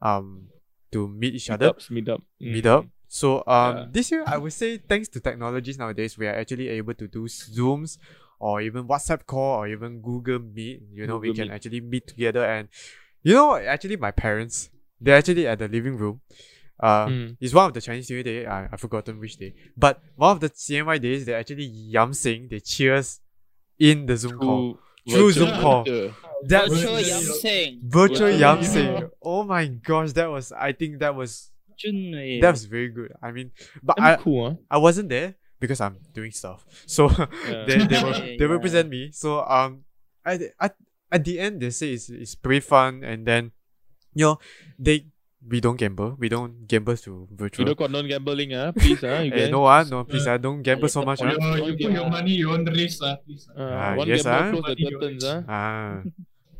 [0.00, 0.46] um
[0.92, 2.20] to meet each other Meet up, meet up.
[2.42, 2.52] Mm.
[2.52, 2.86] meet up.
[3.08, 3.86] So um Yeah.
[3.90, 7.24] this year I would say thanks to technologies nowadays we are actually able to do
[7.26, 7.98] Zooms
[8.38, 10.82] or even WhatsApp call or even Google Meet.
[10.94, 11.54] You know, we can Meet.
[11.54, 12.68] actually meet together and
[13.22, 16.20] you know actually my parents they're actually at the living room.
[16.82, 17.36] Uh Mm.
[17.40, 19.54] it's one of the Chinese New Year day, I I've forgotten which day.
[19.76, 23.20] But one of the CNY days they actually yam sing, they cheers
[23.78, 24.78] in the Zoom call.
[25.08, 25.82] Through Through virtual Zoom call.
[25.84, 26.14] meter.
[26.44, 27.80] That's Virtual Virtual- yam sing.
[27.84, 28.64] virtual Virtual yam yam.
[28.64, 29.10] sing.
[29.22, 31.50] Oh my gosh, that was I think that was
[32.42, 33.12] that was very good.
[33.22, 33.50] I mean
[33.82, 34.56] but Damn I cool, huh?
[34.70, 36.64] I wasn't there because I'm doing stuff.
[36.86, 37.08] So
[37.48, 37.64] Yeah.
[37.68, 38.54] they they will Yeah, they yeah.
[38.56, 39.10] represent me.
[39.12, 39.84] So um
[40.24, 40.76] at at
[41.12, 43.52] at the end they say it's it's pretty fun and then
[44.14, 44.38] you know
[44.78, 45.06] they
[45.46, 46.16] we don't gamble.
[46.18, 47.64] We don't gamble through You virtual.
[47.66, 48.72] don't got non-gambling, ah?
[48.72, 51.20] Please, ah, you Eh, no ah, no please I don't gamble so much.
[51.20, 51.56] you, ah.
[51.56, 53.48] you put your money, your own risk, uh, please.
[53.56, 53.62] uh.
[53.62, 54.50] Ah, Ah, yes, ah.
[54.52, 55.42] close the curtains, ah.
[55.48, 55.92] Ah.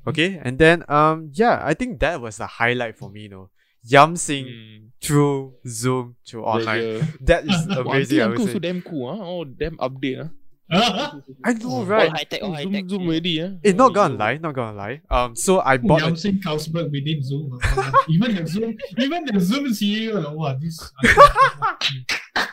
[0.09, 3.47] Okay, and then um yeah, I think that was the highlight for me, you know.
[3.85, 4.93] Yam sing Mm.
[5.01, 6.81] through Zoom to online.
[6.85, 7.07] Yeah, yeah.
[7.21, 8.65] That is Wow, amazing, I uncle would so say.
[8.65, 9.21] damn cool, ah.
[9.21, 10.29] Oh, damn update, ah.
[11.45, 12.11] I know, All right?
[12.11, 12.85] high tech, all high Zoom, tech.
[12.89, 13.51] zoom already, ah.
[13.65, 15.01] Eh, not gonna lie, not gonna lie.
[15.11, 17.59] Um, so I bought a Yam Sing Carlsberg within Zoom.
[17.63, 20.79] uh, even the Zoom, even the Zoom CEO, like, wow, this.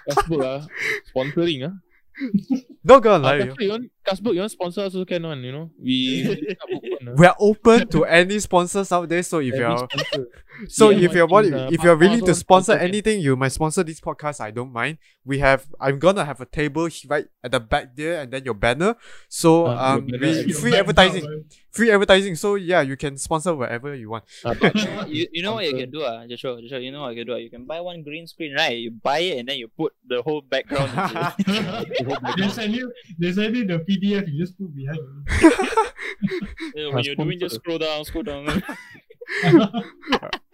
[0.10, 0.66] Casper, ah.
[1.14, 1.74] Sponsoring, ah.
[2.84, 3.46] not gonna lie.
[3.46, 5.70] Casper, you want, Casper, you want sponsor us also can one, you know?
[5.82, 9.24] We we are open, we are open to any sponsors out there.
[9.24, 9.88] So if Every you're
[10.68, 13.84] so Yeah, if you're my uh, if you're willing to sponsor anything, you might sponsor
[13.84, 14.42] this podcast.
[14.42, 14.98] I don't mind.
[15.26, 18.54] We have I'm gonna have a table right at the back there, and then your
[18.54, 18.96] banner.
[19.28, 22.36] So your um, banner we, free advertising, free advertising.
[22.36, 24.24] So yeah, you can sponsor wherever you want.
[24.44, 24.76] But-
[25.10, 27.28] you, you know what you can do, ah, Joshua, Joshua, you know what you can
[27.28, 27.34] do?
[27.34, 27.38] ah?
[27.38, 28.78] You can buy one green screen, right?
[28.78, 30.90] You buy it and then you put the whole background.
[30.92, 32.38] into it.
[32.38, 34.32] they send you, they send you the PDF.
[34.32, 35.00] You just put behind.
[36.76, 38.64] Yeah, when you're doing, just scroll down, scroll down.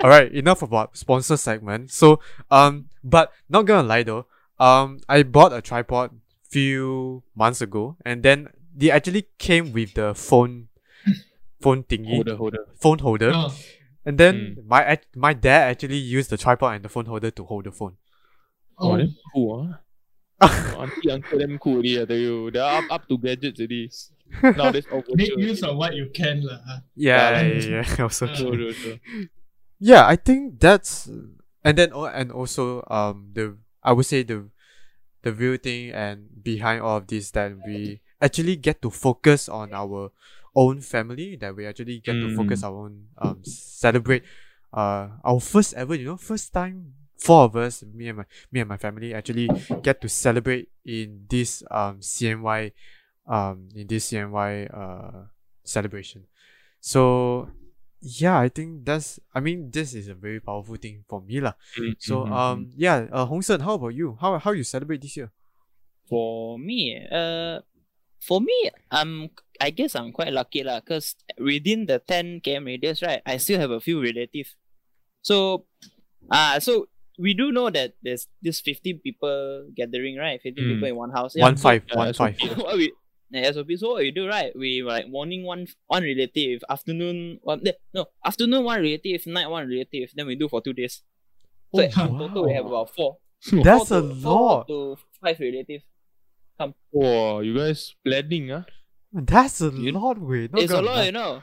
[0.01, 1.91] All right, enough about sponsor segment.
[1.91, 2.19] So
[2.51, 4.25] um, but not gonna lie though,
[4.59, 6.11] um, I bought a tripod
[6.49, 10.67] few months ago, and then they actually came with the phone,
[11.61, 12.65] phone thingy, Holder, holder.
[12.75, 13.55] phone holder, Oh,
[14.05, 17.65] and then my my dad actually used the tripod and the phone holder to hold
[17.65, 17.95] the phone.
[18.77, 19.79] Oh, oh, cool, ah.
[20.41, 22.51] Auntie, uncle, them cool already, I tell you.
[22.51, 23.91] They're up, up to gadgets already.
[24.43, 26.59] Nowadays, all make use of what you can, lah.
[26.65, 26.79] huh?
[26.95, 28.03] Yeah, Yeah, yeah, yeah.
[28.03, 28.55] Also Uh, true.
[28.57, 28.99] True, true, true.
[29.83, 31.09] yeah i think that's
[31.65, 34.47] and then oh, and also um the i would say the
[35.23, 39.73] the real thing and behind all of this that we actually get to focus on
[39.73, 40.11] our
[40.55, 44.23] own family that we actually get to focus our own um celebrate
[44.73, 46.93] uh our first ever you know first time
[47.25, 49.47] four of us me and my me and my family actually
[49.81, 52.71] get to celebrate in this um cny
[53.27, 55.23] um in this cny uh
[55.63, 56.27] celebration
[56.83, 57.47] so
[58.03, 59.19] yeah, I think that's.
[59.33, 61.55] I mean, this is a very powerful thing for me, lah.
[61.79, 63.07] Mm, So mhm, um, yeah.
[63.07, 64.19] Uh, Hong Sen, how about you?
[64.19, 65.31] How how you celebrate this year?
[66.11, 67.63] For me, uh,
[68.19, 69.31] for me, I'm
[69.63, 73.63] I guess I'm quite lucky lah, cause within the 10 km radius, right, I still
[73.63, 74.59] have a few relatives.
[75.23, 75.63] So,
[76.27, 76.91] ah, so
[77.23, 80.41] we do know that there's this 50 people gathering, right?
[80.43, 80.69] 15 Mm.
[80.75, 81.35] people in one house.
[81.39, 82.35] one so- five, Yeah, one that's five.
[82.59, 82.91] what we
[83.31, 83.71] the SOP.
[83.81, 84.51] So what we do, right?
[84.63, 89.65] We like morning one one relative, afternoon one eh, no afternoon one relative, night one
[89.67, 90.11] relative.
[90.15, 91.01] Then we do for two days.
[91.73, 93.17] So Oh, in total we have about four.
[93.51, 94.67] That's four a to, four lot.
[94.67, 94.77] to
[95.21, 95.83] five relatives.
[96.59, 96.75] come.
[96.91, 98.63] Wow, you guys planning, huh?
[99.11, 100.49] That's a You- lot, way.
[100.53, 101.41] Not it's a lot, you know.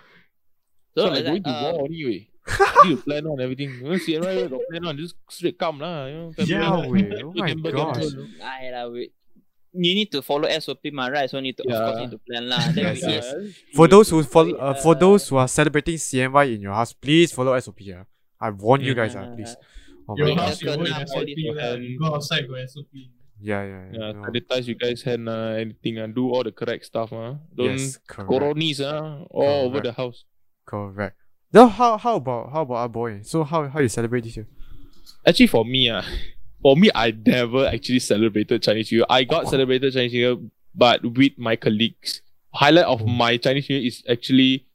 [0.95, 2.30] So So like it's going like, to uh, war anyway.
[2.85, 3.70] Need to plan on everything.
[3.81, 6.07] You know, CNY got plan on, just straight come lah.
[6.07, 6.50] You know, family.
[6.50, 7.22] Yeah, Yeah.
[7.24, 7.98] Oh my gosh.
[8.11, 8.26] gamble.
[8.42, 9.12] Aye lah, we,
[9.72, 11.29] you need to follow SOP, ma, right?
[11.31, 12.59] So need to, of course, need to plan lah.
[12.74, 13.24] Then Yes, yes.
[13.76, 16.92] For those who follow, uh, for uh, those who are celebrating CNY in your house,
[16.92, 17.81] please follow SOP.
[17.85, 18.05] Yeah.
[18.40, 19.55] I warn you guys, uh, please.
[20.09, 20.48] Oh Your my Wait, gosh.
[20.48, 21.29] house, your own Just SOP.
[21.29, 22.88] and- go outside, go SOP.
[23.42, 23.98] Yeah, yeah, yeah.
[24.00, 27.12] Yeah, sanitize you guys hand uh, anything and do all the correct stuff.
[27.12, 27.37] Uh.
[27.57, 28.29] Don't Yes, correct.
[28.29, 30.24] coronis uh, all over the house.
[30.66, 31.16] Correct.
[31.53, 33.21] Now, how how about how about our boy?
[33.23, 34.47] So how how you celebrate this year?
[35.27, 36.03] Actually, for me, uh,
[36.63, 39.07] for me, I never actually celebrated Chinese New Year.
[39.11, 40.37] I got celebrated Chinese New Year,
[40.75, 42.23] but with my colleagues.
[42.53, 44.67] Highlight of my Chinese New Year is actually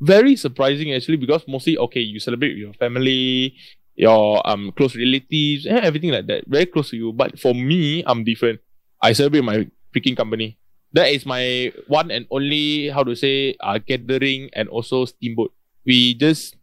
[0.00, 3.54] very surprising, actually, because mostly okay, you celebrate with your family,
[3.94, 7.12] your um close relatives, and everything like that, very close to you.
[7.12, 8.60] But for me, I'm different.
[9.00, 10.58] I celebrate my freaking company.
[10.92, 15.52] That is my one and only how to say uh, gathering and also steamboat.
[15.86, 16.58] We just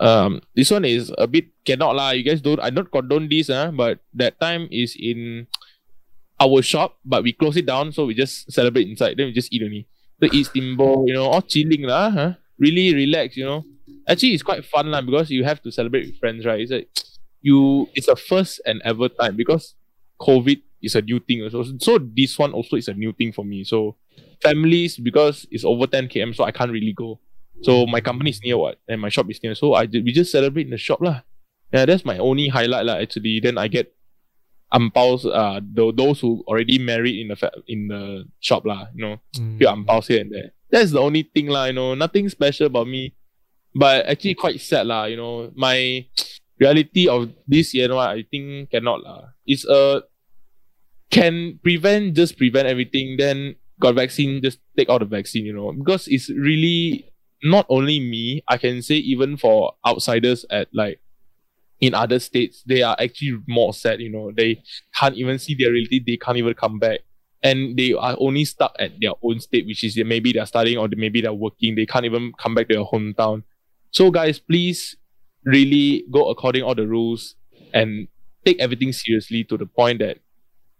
[0.00, 2.12] um this one is a bit cannot lah.
[2.12, 5.48] You guys don't I don't condone this uh, but that time is in
[6.42, 9.16] our shop, but we close it down, so we just celebrate inside.
[9.16, 9.86] Then we just eat only.
[10.20, 12.32] So eat steamboat, you know, all chilling lah, huh?
[12.58, 13.64] Really relax, you know.
[14.08, 16.60] Actually, it's quite fun lah because you have to celebrate with friends, right?
[16.60, 16.88] It's like
[17.40, 19.74] you, it's a first and ever time because
[20.20, 21.64] COVID is a new thing also.
[21.78, 23.64] So this one also is a new thing for me.
[23.64, 23.96] So
[24.42, 27.20] families because it's over 10 km, so I can't really go.
[27.60, 29.54] So my company is near what, and my shop is near.
[29.54, 31.20] So I we just celebrate in the shop lah.
[31.72, 32.96] Yeah, that's my only highlight lah.
[32.96, 33.94] Actually, then I get
[34.72, 35.24] ampaus.
[35.28, 38.88] Uh, tho- those who already married in the fa- in the shop lah.
[38.96, 39.58] You know, Mm.
[39.58, 39.68] few
[40.08, 40.50] here and there.
[40.72, 41.66] That's the only thing lah.
[41.68, 43.14] You know, nothing special about me.
[43.74, 45.04] But actually, quite sad lah.
[45.06, 46.06] You know, my
[46.60, 49.32] reality of this year, you know, I think cannot lah.
[49.46, 50.02] It's a
[51.10, 53.16] can prevent, just prevent everything.
[53.16, 55.44] Then got vaccine, just take out the vaccine.
[55.44, 57.11] You know, because it's really
[57.42, 58.42] not only me.
[58.48, 61.00] I can say even for outsiders at like
[61.80, 64.00] in other states, they are actually more sad.
[64.00, 64.62] You know, they
[64.94, 66.02] can't even see their reality.
[66.04, 67.00] They can't even come back,
[67.42, 70.88] and they are only stuck at their own state, which is maybe they're studying or
[70.96, 71.74] maybe they're working.
[71.74, 73.42] They can't even come back to their hometown.
[73.90, 74.96] So, guys, please
[75.44, 77.34] really go according all the rules
[77.74, 78.06] and
[78.44, 80.18] take everything seriously to the point that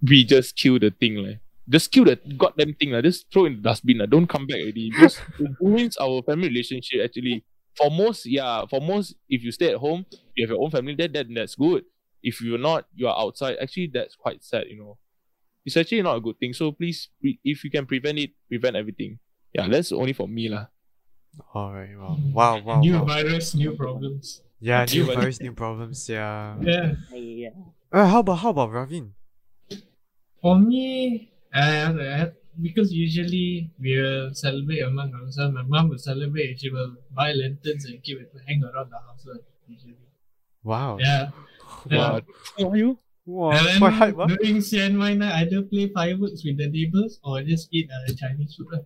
[0.01, 1.17] we just kill the thing.
[1.17, 1.41] Like.
[1.69, 2.91] Just kill the goddamn thing.
[2.91, 3.05] Like.
[3.05, 3.99] Just throw in the dustbin.
[3.99, 4.11] Like.
[4.11, 4.91] Don't come back already.
[4.91, 7.45] Because it ruins our family relationship actually.
[7.75, 10.95] For most, yeah, for most, if you stay at home, you have your own family,
[10.97, 11.85] that, that that's good.
[12.23, 13.57] If you're not, you are outside.
[13.63, 14.99] Actually, that's quite sad, you know.
[15.65, 16.53] It's actually not a good thing.
[16.53, 19.19] So please, pre- if you can prevent it, prevent everything.
[19.55, 20.67] Yeah, that's only for me lah.
[21.55, 21.97] All right.
[21.97, 22.19] Wow.
[22.33, 22.61] Wow.
[22.61, 22.81] Wow.
[22.81, 23.05] New wow.
[23.05, 24.43] virus, new problems.
[24.61, 24.85] Yeah.
[24.85, 25.21] New New virus.
[25.21, 26.09] virus, new problems.
[26.09, 26.57] Yeah.
[26.61, 26.95] Yeah.
[27.13, 27.51] Yeah.
[27.93, 29.15] Uh, how about how about Ravin?
[30.41, 35.55] For me, I, I because usually we'll celebrate among ourselves.
[35.55, 36.61] My mom will celebrate.
[36.61, 39.25] She will buy lanterns and keep it hang around the house.
[39.27, 39.97] lah, Usually.
[40.63, 40.99] Wow.
[41.01, 41.31] Yeah.
[41.89, 42.21] yeah.
[42.59, 42.99] Who are you?
[43.25, 43.51] Wow.
[43.53, 44.27] And then Quite hype, huh?
[44.27, 48.67] during CNY night, either play fireworks with the neighbors or just eat uh, Chinese food.
[48.73, 48.81] lah.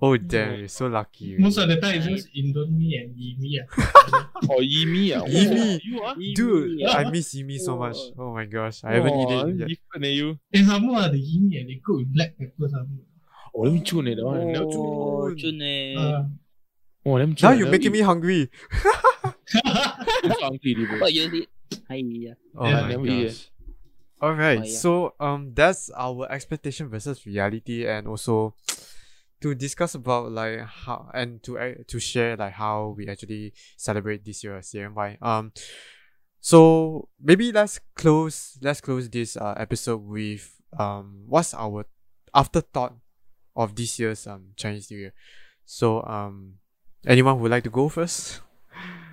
[0.00, 0.58] Oh damn!
[0.58, 1.36] You're so lucky.
[1.38, 3.64] Most of the time, it's just Indomie and Yimi.
[3.64, 4.30] ah.
[4.50, 5.16] Oh, Yimi.
[5.16, 5.24] ah.
[5.24, 5.80] Yimi.
[6.02, 6.14] Oh.
[6.34, 6.90] Dude, Yeah.
[6.98, 7.96] I miss Yimi so much.
[8.18, 9.68] Oh my gosh, I haven't oh, eaten it yet.
[9.68, 10.38] Different, eh, you.
[10.52, 12.68] And some more, ah, the Yimi, ah, they cook with black pepper.
[12.68, 13.04] Some more.
[13.54, 14.16] Oh, let me tune it.
[14.16, 14.52] That one.
[14.52, 14.84] Never tune.
[14.84, 15.58] Oh, Jun.
[15.58, 15.94] Jun eh.
[15.96, 16.24] Uh,
[17.06, 18.50] Oh, let me tune Now you're making me hungry.
[19.24, 20.98] I'm so hungry, bro.
[21.00, 21.48] What you eat?
[21.88, 22.34] Hi, yeah.
[22.56, 23.48] Oh Yeah, my gosh.
[24.20, 24.76] All right, Oh, yeah.
[24.78, 28.54] so um, that's our expectation versus reality, and also
[29.40, 34.24] to discuss about like how and to uh, to share like how we actually celebrate
[34.24, 35.18] this year CNY.
[35.22, 35.52] Um,
[36.40, 41.86] so maybe let's close let's close this uh episode with um what's our
[42.34, 42.94] afterthought
[43.56, 45.12] of this year's um Chinese New Year.
[45.64, 46.54] So um,
[47.06, 48.40] anyone would like to go first?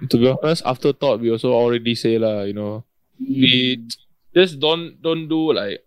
[0.10, 2.84] to be honest, afterthought, we also already say lah, you know,
[3.20, 3.82] we
[4.36, 5.82] just don't don't do like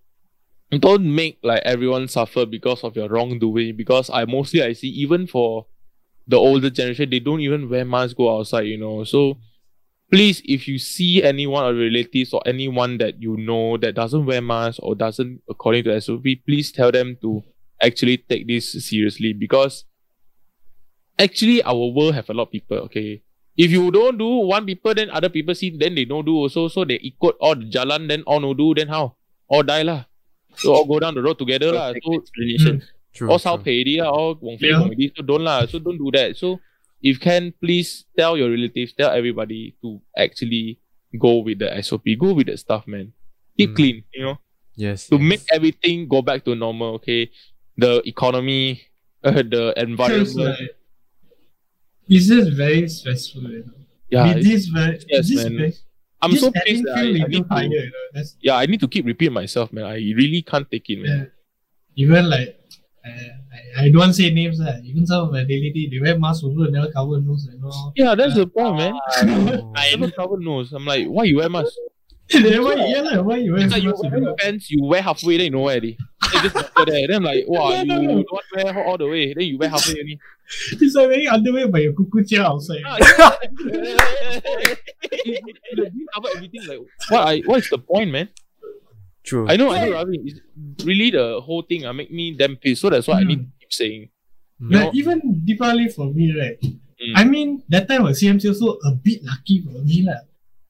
[0.71, 3.77] don't make like everyone suffer because of your wrongdoing.
[3.77, 5.67] Because I mostly I see even for
[6.27, 9.05] the older generation, they don't even wear masks go outside, you know.
[9.05, 9.39] So
[10.11, 14.43] please, if you see anyone or relatives or anyone that you know that doesn't wear
[14.43, 17.43] masks or doesn't according to SOP, please tell them to
[17.81, 19.85] actually take this seriously because
[21.19, 23.23] actually our world have a lot of people, okay.
[23.57, 26.69] If you don't do one people, then other people see, then they don't do also.
[26.69, 29.17] So they ikut all the jalan, then all no do, then how?
[29.49, 30.05] All die lah.
[30.57, 31.93] So all go down the road together lah.
[31.93, 32.83] Perfect So explanation.
[33.15, 33.31] True.
[33.31, 33.65] all Sao true.
[33.65, 34.81] Pei already, all Wong Fei Yeah.
[34.81, 35.13] Wong already.
[35.17, 35.67] So don't lah.
[35.67, 36.37] So don't do that.
[36.37, 36.61] So
[37.03, 40.79] if can, please tell your relatives, tell everybody to actually
[41.19, 43.13] go with the SOP, go with the stuff, man.
[43.57, 43.77] Keep Mm.
[43.77, 44.37] clean, you know,
[44.77, 45.09] Yes.
[45.09, 45.25] to yes.
[45.25, 47.01] make everything go back to normal.
[47.01, 47.31] Okay,
[47.77, 48.83] the economy,
[49.25, 50.35] uh, the environment.
[50.37, 50.77] like
[52.09, 53.73] it's just very stressful, you know.
[54.11, 55.57] yeah, With this very, Yes, this man.
[55.57, 55.75] very,
[56.23, 56.85] I'm this so pissed.
[56.85, 58.23] that I, I need higher, to, you know.
[58.41, 59.85] Yeah, I need to keep repeating myself, man.
[59.85, 61.31] I really can't take it, man.
[61.95, 62.05] yeah.
[62.05, 62.59] Even like
[63.07, 63.11] uh,
[63.79, 66.71] I, I don't say names, uh, even some of my daily they wear masks also
[66.71, 67.93] never cover nose and all.
[67.97, 68.95] Yeah, that's the point, man.
[69.19, 69.73] Oh.
[69.77, 70.73] I Never cover nose.
[70.73, 71.73] I'm like, why you wear mask?
[72.31, 74.35] then why, yeah, like, why you wear It's like you you wear know?
[74.39, 75.81] pants, you wear halfway, then you know where.
[75.81, 75.95] Then
[76.43, 76.55] you just
[76.87, 77.07] there.
[77.07, 78.25] Then I'm like, wow, No, you no, no.
[78.25, 79.33] don't wear all the way.
[79.33, 80.19] Then you wear halfway only.
[80.73, 82.83] It's like wearing underwear by your cuckoo chair outside.
[82.85, 83.31] Ah, yeah.
[86.15, 86.67] Cover everything.
[86.67, 86.79] Like,
[87.09, 87.27] what?
[87.27, 88.29] I, what is the point, man?
[89.25, 89.49] True.
[89.49, 90.21] I know, I know, Ravi.
[90.25, 91.85] It's really the whole thing.
[91.85, 92.83] Uh, make me damn pissed.
[92.83, 94.09] So that's why I need to keep saying.
[94.63, 94.73] Mm.
[94.73, 96.59] But even Deepavali for me, right?
[96.63, 97.13] Mm.
[97.15, 100.23] I mean, that time was CMC also a bit lucky for me, lah.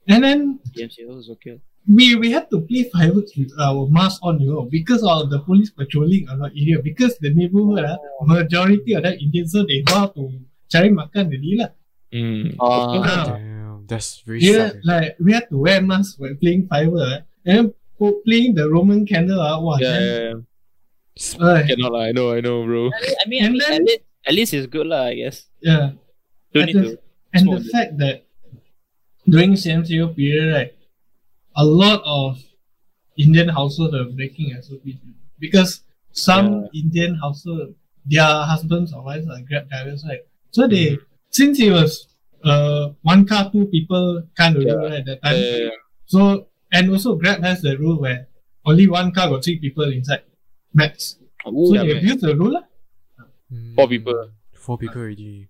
[0.09, 1.61] And then DMC was okay.
[1.89, 5.39] We we had to play fireworks with our mask on, you know, because of the
[5.41, 6.83] police patrolling around area.
[6.83, 7.97] Because the neighborhood, ah,
[8.27, 10.31] majority of that Indians, so they go out to
[10.71, 11.71] cari makan already lah.
[12.11, 12.57] Mm.
[12.59, 12.99] Ah.
[13.03, 13.25] Ah.
[13.39, 14.83] Damn, that's very Yeah, sad.
[14.83, 17.47] like we had to wear masks while playing fireworks, ah.
[17.47, 17.67] and then
[18.27, 21.47] playing the Roman candle, ah, wow, Yeah, then, yeah, yeah.
[21.47, 22.03] uh, Cannot lah.
[22.07, 22.91] I know, I know, bro.
[22.91, 25.47] I mean, I And mean then- at, least, at least it's good lah, I guess.
[25.63, 25.95] yeah.
[26.51, 27.05] Don't And need the- to.
[27.37, 27.73] And Small the bit.
[27.73, 28.17] fact that
[29.29, 30.71] during CMCO period, right,
[31.57, 32.39] a lot of
[33.17, 35.01] Indian households are breaking SOPs
[35.39, 40.21] because some Indian household, their husbands or wives are grab drivers, right?
[40.51, 40.99] So they,
[41.31, 42.09] since it was
[42.45, 44.73] uh one car, two people kind of Yeah.
[44.75, 45.37] rule at that time.
[45.37, 45.71] Yeah,
[46.07, 48.29] So and also Grab has the rule where
[48.65, 50.23] only one car got three people inside,
[50.75, 51.17] max.
[51.49, 52.65] Ooh, So yeah, they abuse the rule, lah.
[53.77, 54.31] Four people.
[54.53, 55.49] Four people already.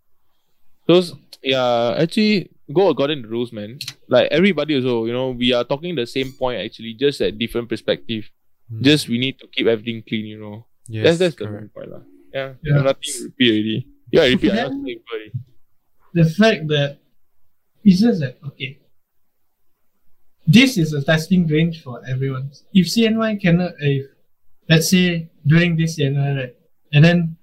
[0.87, 3.79] Those, yeah, actually, go according to the rules, man.
[4.09, 7.69] Like everybody also, you know, we are talking the same point actually, just at different
[7.69, 8.31] perspective.
[8.73, 8.83] Mm.
[8.83, 10.67] Just we need to keep everything clean, you know.
[10.89, 11.61] yes, that's that's the correct.
[11.63, 12.03] main point, lah.
[12.35, 12.83] Yeah, Yeah.
[12.83, 13.79] nothing to repeat already.
[14.13, 14.53] Yeah, I repeat.
[14.53, 15.33] I Then- not already.
[16.15, 16.99] the fact that
[17.85, 18.79] it's just that okay
[20.47, 24.07] this is a testing range for everyone if cny cannot if
[24.69, 26.55] let's say during this CNY right
[26.93, 27.37] and then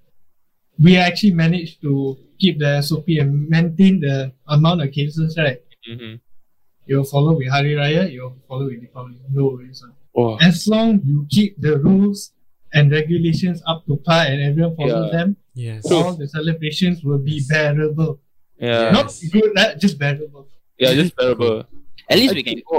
[0.78, 4.16] we actually managed to keep the SOP and maintain the
[4.56, 6.14] amount of cases right Mm-hmm.
[6.88, 9.82] you'll follow with Hari Raya you'll follow with Deepavali no worries.
[10.16, 12.32] Oh, as long you keep the rules
[12.72, 15.16] and regulations up to par and everyone follows Yeah.
[15.18, 15.28] them
[15.66, 15.90] Yes.
[15.92, 18.12] all the celebrations will be bearable
[18.58, 19.52] yeah, not good
[19.84, 21.58] just bearable yeah, just bearable.
[22.10, 22.78] At least I we can go.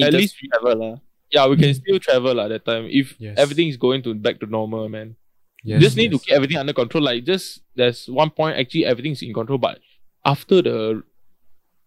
[0.00, 0.94] At inter- least we travel lah.
[1.34, 3.34] Yeah, we can still travel at that time if Yes.
[3.36, 5.16] everything is going to back to normal, man.
[5.62, 5.80] Yes.
[5.82, 6.20] just need yes.
[6.20, 7.04] to keep everything under control.
[7.04, 9.78] Like just there's one point actually everything's in control, but
[10.24, 11.02] after the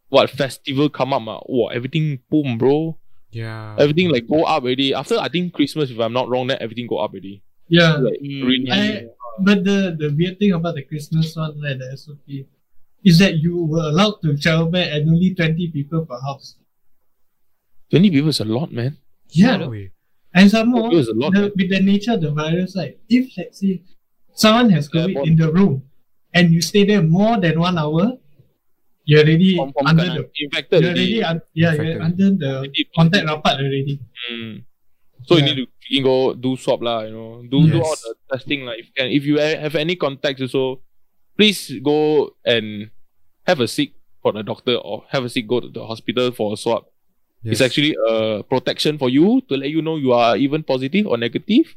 [0.10, 2.98] what festival come up, uh, wow, everything boom, bro.
[3.32, 3.76] Yeah.
[3.78, 4.94] Everything like go up already.
[4.94, 7.44] After I think Christmas, if I'm not wrong, then everything go up already.
[7.68, 9.08] yeah Like Mm, really, I-
[9.40, 12.24] But the, the weird thing about the Christmas one, right, the SOP,
[13.04, 16.56] is that you were allowed to travel back and only 20 people per house.
[17.92, 18.98] twenty people is a lot, man.
[19.30, 19.58] Yeah.
[19.58, 19.92] No way.
[20.36, 23.00] And some more, It was a lot, the, with the nature of the virus, like
[23.08, 23.82] if let's say
[24.36, 25.84] someone has Yeah, COVID more- in the room
[26.36, 28.20] and you stay there more than one hour,
[29.06, 31.24] you're already Confirm under the, infected you're already.
[31.24, 31.94] already, un, yeah, Infected.
[31.96, 33.96] you're under the Already- contact rapat already.
[34.32, 34.64] Mm.
[35.26, 38.14] So you need to freaking go do swab lah, you know, do do all the
[38.30, 39.08] testing like if you can.
[39.10, 40.82] If you have any contacts also,
[41.38, 42.92] please go and
[43.48, 46.54] have a seek for the doctor or have a seek go to the hospital for
[46.54, 46.86] a swab.
[47.44, 51.18] It's actually a protection for you to let you know you are even positive or
[51.18, 51.76] negative.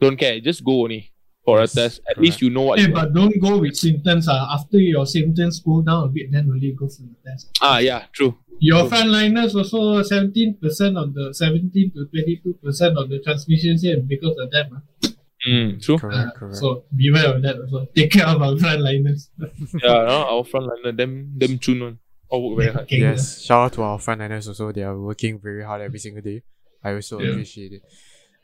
[0.00, 1.12] Don't care, just go only
[1.44, 2.00] for Yes, a test.
[2.10, 2.78] At least you know what.
[2.78, 3.06] Hey, you are.
[3.06, 4.28] but don't go with symptoms.
[4.28, 4.46] Uh.
[4.50, 7.48] After your symptoms cool down a bit, then only go for the test.
[7.62, 8.36] Ah, yeah, true.
[8.58, 10.60] Your frontliners also 17%
[11.02, 14.82] of the 17 to 22% of the transmissions here because of them.
[15.04, 15.08] ah.
[15.46, 15.98] Mm, true.
[15.98, 16.56] Correct, Uh, correct.
[16.56, 17.86] so beware of that also.
[17.94, 19.28] Take care of our frontliners.
[19.38, 21.98] yeah, no, our frontliner, them, them tune on.
[22.28, 22.86] All work very hard.
[22.90, 23.40] Yes.
[23.42, 24.72] Shout out to our frontliners also.
[24.72, 26.42] They are working very hard every single day.
[26.82, 27.30] I also Yeah.
[27.32, 27.82] appreciate it.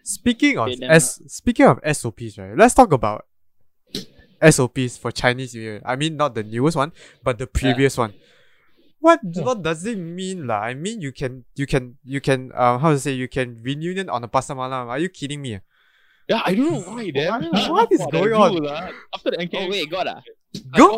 [0.05, 2.57] Speaking of Okay, S, speaking of SOPs, right?
[2.57, 3.27] Let's talk about
[4.43, 5.81] SOPs for Chinese New Year.
[5.85, 6.91] I mean, not the newest one,
[7.23, 8.15] but the previous one.
[8.99, 10.63] What what does it mean, lah?
[10.63, 14.07] I mean, you can you can you can um how to say you can reunion
[14.11, 14.87] on a pasar malam.
[14.91, 15.59] Are you kidding me?
[16.31, 17.11] Yeah, I don't know why.
[17.15, 17.51] Then.
[17.51, 18.63] What- what is going on?
[19.15, 20.23] After the NK, Oh wait, got ah.
[20.75, 20.95] Go!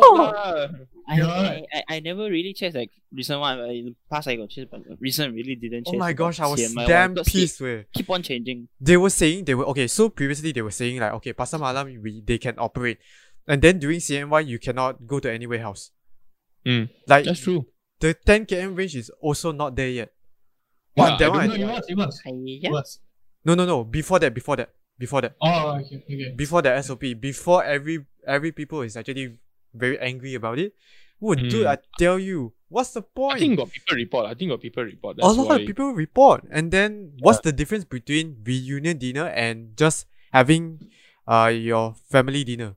[1.07, 1.33] Lah.
[1.35, 3.57] I, I, I, I never really checked like recent one.
[3.59, 5.95] but In the past, I got chased, but recent really didn't change.
[5.95, 7.85] Oh my gosh, I was CMI damn pissed with.
[7.93, 8.67] Keep on changing.
[8.81, 9.87] They were saying they were okay.
[9.87, 12.97] So previously they were saying like okay, Pasar Malam we they can operate,
[13.47, 15.91] and then during CNY you cannot go to any warehouse.
[16.65, 17.67] Mm, Like That's true.
[17.99, 20.09] the 10 km range is also not there yet.
[20.97, 22.21] Yeah, But I that don't one, No, I- it was, it was.
[22.25, 22.59] Hiya.
[22.63, 22.99] It was.
[23.45, 23.83] no, no, no.
[23.83, 26.33] Before that, before that, before that, Oh, okay, okay.
[26.35, 29.37] before the SOP, before every every people is actually
[29.75, 30.73] very angry about it.
[31.21, 31.67] Dude, Mm.
[31.67, 33.37] I tell you, what's the point?
[33.37, 34.25] I think got people report.
[34.27, 35.17] I think got people report.
[35.21, 35.55] a lot why.
[35.57, 40.79] of people report, and then what's the difference between reunion dinner and just having
[41.25, 42.75] uh your family dinner?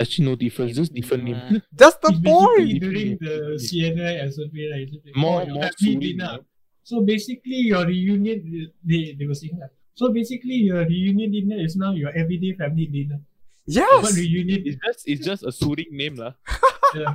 [0.00, 0.74] Actually, no difference.
[0.74, 1.36] Just different name.
[1.36, 2.80] Uh, That's the point.
[2.80, 4.88] during the CNY SOP, right?
[4.90, 6.38] it's like, More- oh, more family dinner.
[6.82, 9.70] So basically, your reunion, they, they were saying that.
[9.94, 13.20] So basically, your reunion dinner is now your everyday family dinner.
[13.64, 14.16] What Yes.
[14.16, 14.60] reunion?
[14.66, 16.34] It's just it's just a soothing name lah.
[16.94, 17.14] Yeah.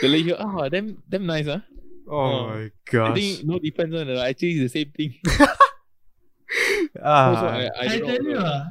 [0.00, 1.64] They let you ah damn damn nice ah.
[2.06, 2.40] Oh Oh.
[2.54, 2.70] my
[3.08, 5.12] I think no difference on uh, actually it's the same thing.
[7.02, 7.28] Ah.
[7.28, 8.30] Also, I, I, I, don't tell know.
[8.30, 8.64] you, uh,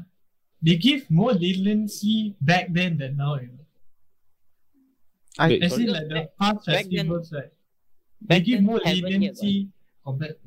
[0.62, 3.36] they give more leniency back then than now.
[3.36, 3.66] You know.
[5.38, 7.52] I- Wait, I see like the past Back then- festivals, right?
[8.22, 9.70] They give more leniency
[10.04, 10.47] compared to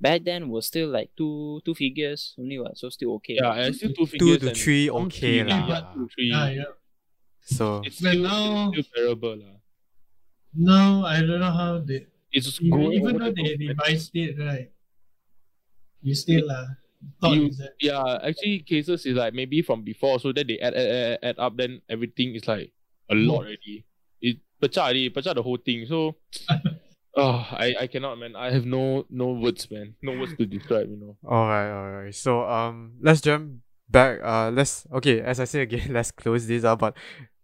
[0.00, 3.36] Back then was still like two two figures only what, so still okay.
[3.36, 4.40] Yeah, I still two figures.
[4.40, 5.66] Two to three, some okay three, lah.
[5.68, 6.32] but two, three.
[6.32, 6.72] Ah, yeah.
[7.44, 9.56] So It's But still, now- it's still bearable lah.
[10.56, 13.76] Now I don't know how they It's just even, going even though the they top.
[13.76, 14.70] revised it, right?
[16.02, 16.66] You still uh,
[17.20, 20.88] thought You- Yeah, actually cases is like maybe from before, so then they add add,
[20.88, 22.72] add, add up, then everything is like
[23.10, 23.84] a lot already.
[24.20, 25.84] It pecah already, pecah the whole thing.
[25.86, 26.16] So,
[27.16, 28.36] oh, I I cannot man.
[28.36, 29.94] I have no no words, man.
[30.02, 30.88] No words to describe.
[30.90, 31.16] You know.
[31.24, 32.14] Alright, alright.
[32.14, 34.20] So um let's jump back.
[34.22, 36.94] Uh let's okay, as I say again, let's close this up, but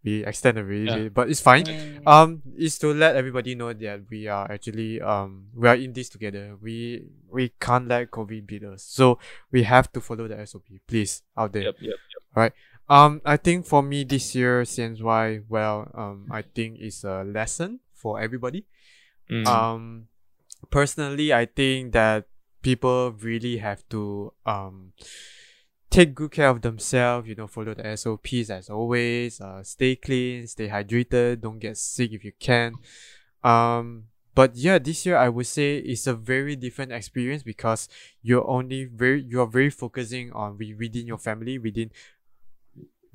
[0.05, 0.97] we extend a really Yeah.
[1.11, 1.65] bit, but it's fine.
[1.67, 2.07] Mm.
[2.07, 6.09] Um is to let everybody know that we are actually um we are in this
[6.09, 6.57] together.
[6.63, 8.83] We we can't let COVID beat us.
[8.83, 9.19] So
[9.51, 11.63] we have to follow the SOP, please, out there.
[11.63, 11.91] Yep, yep.
[11.91, 12.23] Yep.
[12.37, 12.53] All right.
[12.89, 17.81] Um, I think for me this year, CNY, well, um, I think it's a lesson
[17.93, 18.65] for everybody.
[19.31, 19.47] Mm.
[19.47, 20.09] Um,
[20.71, 22.27] personally, I think that
[22.63, 24.93] people really have to um
[25.91, 27.29] take good care of themselves.
[27.29, 29.41] You know, follow the SOPs as always.
[29.41, 31.41] Uh, stay clean, stay hydrated.
[31.41, 32.75] Don't get sick if you can.
[33.43, 34.05] Um,
[34.35, 37.89] but yeah, this year I would say it's a very different experience because
[38.23, 41.91] you're only very you're very focusing on wi- within your family within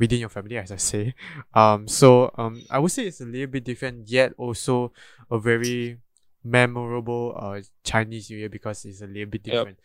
[0.02, 1.14] within your family as I say.
[1.54, 4.90] Um so um I would say it's a little bit different yet also
[5.30, 6.02] a very
[6.44, 9.54] memorable uh Chinese New Year because it's a little bit Yep.
[9.54, 9.80] different.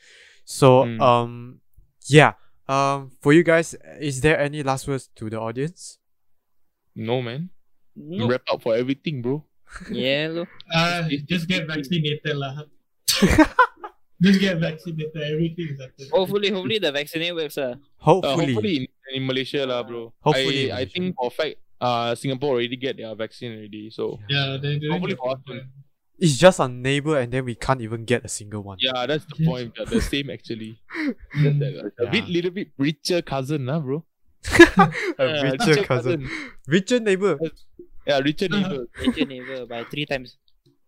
[0.48, 1.00] So Mm.
[1.04, 1.32] um
[2.08, 2.32] yeah.
[2.66, 5.98] Um for you guys, is there any last words to the audience?
[6.96, 7.50] No man.
[7.94, 8.26] No.
[8.28, 9.44] Wrap up for everything, bro.
[9.92, 10.48] Yeah, look.
[10.72, 12.64] uh, just get vaccinated lah.
[14.22, 15.12] just get vaccinated.
[15.16, 16.04] Everything is after.
[16.12, 17.58] Hopefully, hopefully the vaccine works.
[17.58, 17.76] Uh.
[18.00, 18.88] Uh, Hopefully.
[19.07, 20.12] Hopefully in, in Malaysia lah, bro.
[20.20, 23.90] Hopefully I, I think for a fact, uh, Singapore already get their vaccine already.
[23.90, 25.64] So Yeah, they're doing Hopefully for us to-
[26.18, 28.78] It's just our neighbor and then we can't even get a single one.
[28.80, 29.76] yeah, that's the point.
[29.76, 30.80] They're the same actually.
[31.36, 34.00] Just that, uh, A bit, little bit richer cousin, nah, bro.
[34.48, 34.88] a
[35.20, 36.24] Yeah, richer cousin.
[36.66, 37.36] Richer neighbor.
[38.09, 38.88] Yeah, richer neighbor.
[38.96, 40.38] Major neighbor by three times.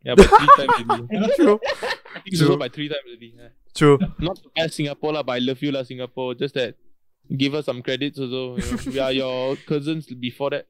[0.01, 1.29] Yeah, by three times already.
[1.37, 1.61] True.
[2.16, 2.47] I think True.
[2.49, 3.35] so by three times already.
[3.37, 3.53] Yeah.
[3.77, 3.99] True.
[4.16, 6.41] Not to bash Singapore lah, but I love you lah, Singapore.
[6.41, 6.73] Just that,
[7.37, 8.57] give us some credits also.
[8.57, 8.79] You know?
[8.93, 10.66] we are your cousins before that.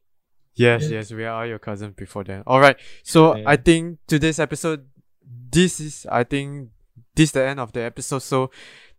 [0.54, 0.98] Yes, Yeah.
[0.98, 2.42] yes, we are your cousin before then.
[2.46, 2.76] All right.
[3.04, 3.44] So Yeah.
[3.46, 4.86] I think today's episode,
[5.50, 6.70] this is I think
[7.14, 8.20] this the end of the episode.
[8.22, 8.50] So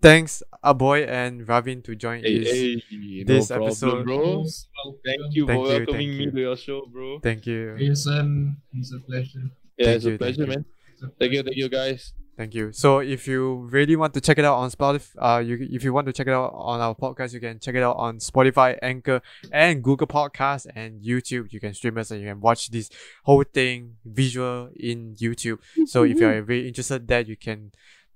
[0.01, 2.51] thanks Aboy and Ravin to join Hey, this.
[2.51, 4.17] hey, this no problem, episode- bro.
[4.39, 4.99] Most welcome.
[5.05, 6.31] Thank you Thank for you, welcoming thank me you.
[6.31, 7.19] to your show, bro.
[7.21, 7.75] Thank you.
[7.77, 9.51] Jason, it's a pleasure.
[9.77, 10.47] Yeah, Thank it's you, a thank pleasure, you.
[10.47, 10.65] man.
[10.93, 12.13] It's a Thank you, thank you, guys.
[12.39, 12.71] Thank you.
[12.71, 15.91] So if you really want to check it out on Spotify, uh, you if you
[15.91, 18.79] want to check it out on our podcast, you can check it out on Spotify,
[18.81, 19.21] Anchor,
[19.51, 21.51] and Google Podcasts and YouTube.
[21.51, 22.89] You can stream us and you can watch this
[23.25, 25.59] whole thing visual in YouTube.
[25.85, 27.73] So if you're very interested that you can,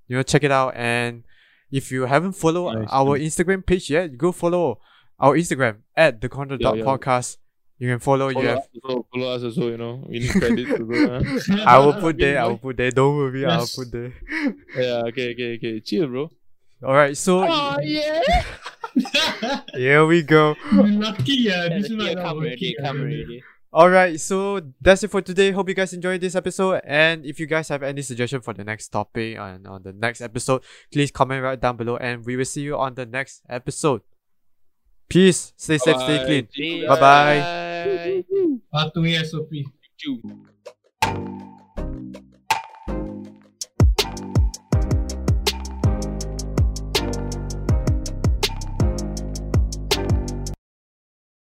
[0.08, 0.74] you know, check it out.
[0.78, 1.26] And
[1.70, 4.80] if you haven't followed Nice, our Instagram page yet, go follow
[5.20, 6.30] our Instagram at the
[6.62, 6.84] Yeah, yeah.
[6.86, 7.40] podcast.
[7.84, 8.32] You can follow.
[8.32, 10.02] Follow you have us also, follow us also, you know.
[10.08, 11.64] We need credits also, huh?
[11.68, 12.40] I will put there.
[12.40, 12.92] I will put there.
[12.92, 13.46] Don't worry.
[13.46, 14.14] I'll put there.
[14.74, 15.80] Yeah, okay, okay, okay.
[15.82, 16.32] Chill, bro.
[16.82, 17.18] All right.
[17.18, 18.22] So Oh, yeah.
[19.74, 20.56] here we go.
[20.72, 23.44] lucky, uh, Yeah, this the is not tear that come already, working, come already.
[23.74, 25.52] All right, so that's it for today.
[25.52, 26.80] Hope you guys enjoyed this episode.
[26.86, 30.22] And if you guys have any suggestion for the next topic and on the next
[30.22, 31.98] episode, please comment right down below.
[31.98, 34.04] And we will see you on the next episode.
[35.10, 35.52] Peace.
[35.58, 36.26] Stay safe, stay Bye.
[36.26, 36.48] clean.
[36.54, 38.24] See you Bye-bye.
[38.32, 38.60] guys.
[38.72, 39.50] Patuhi SOP.
[39.52, 41.40] Thank you.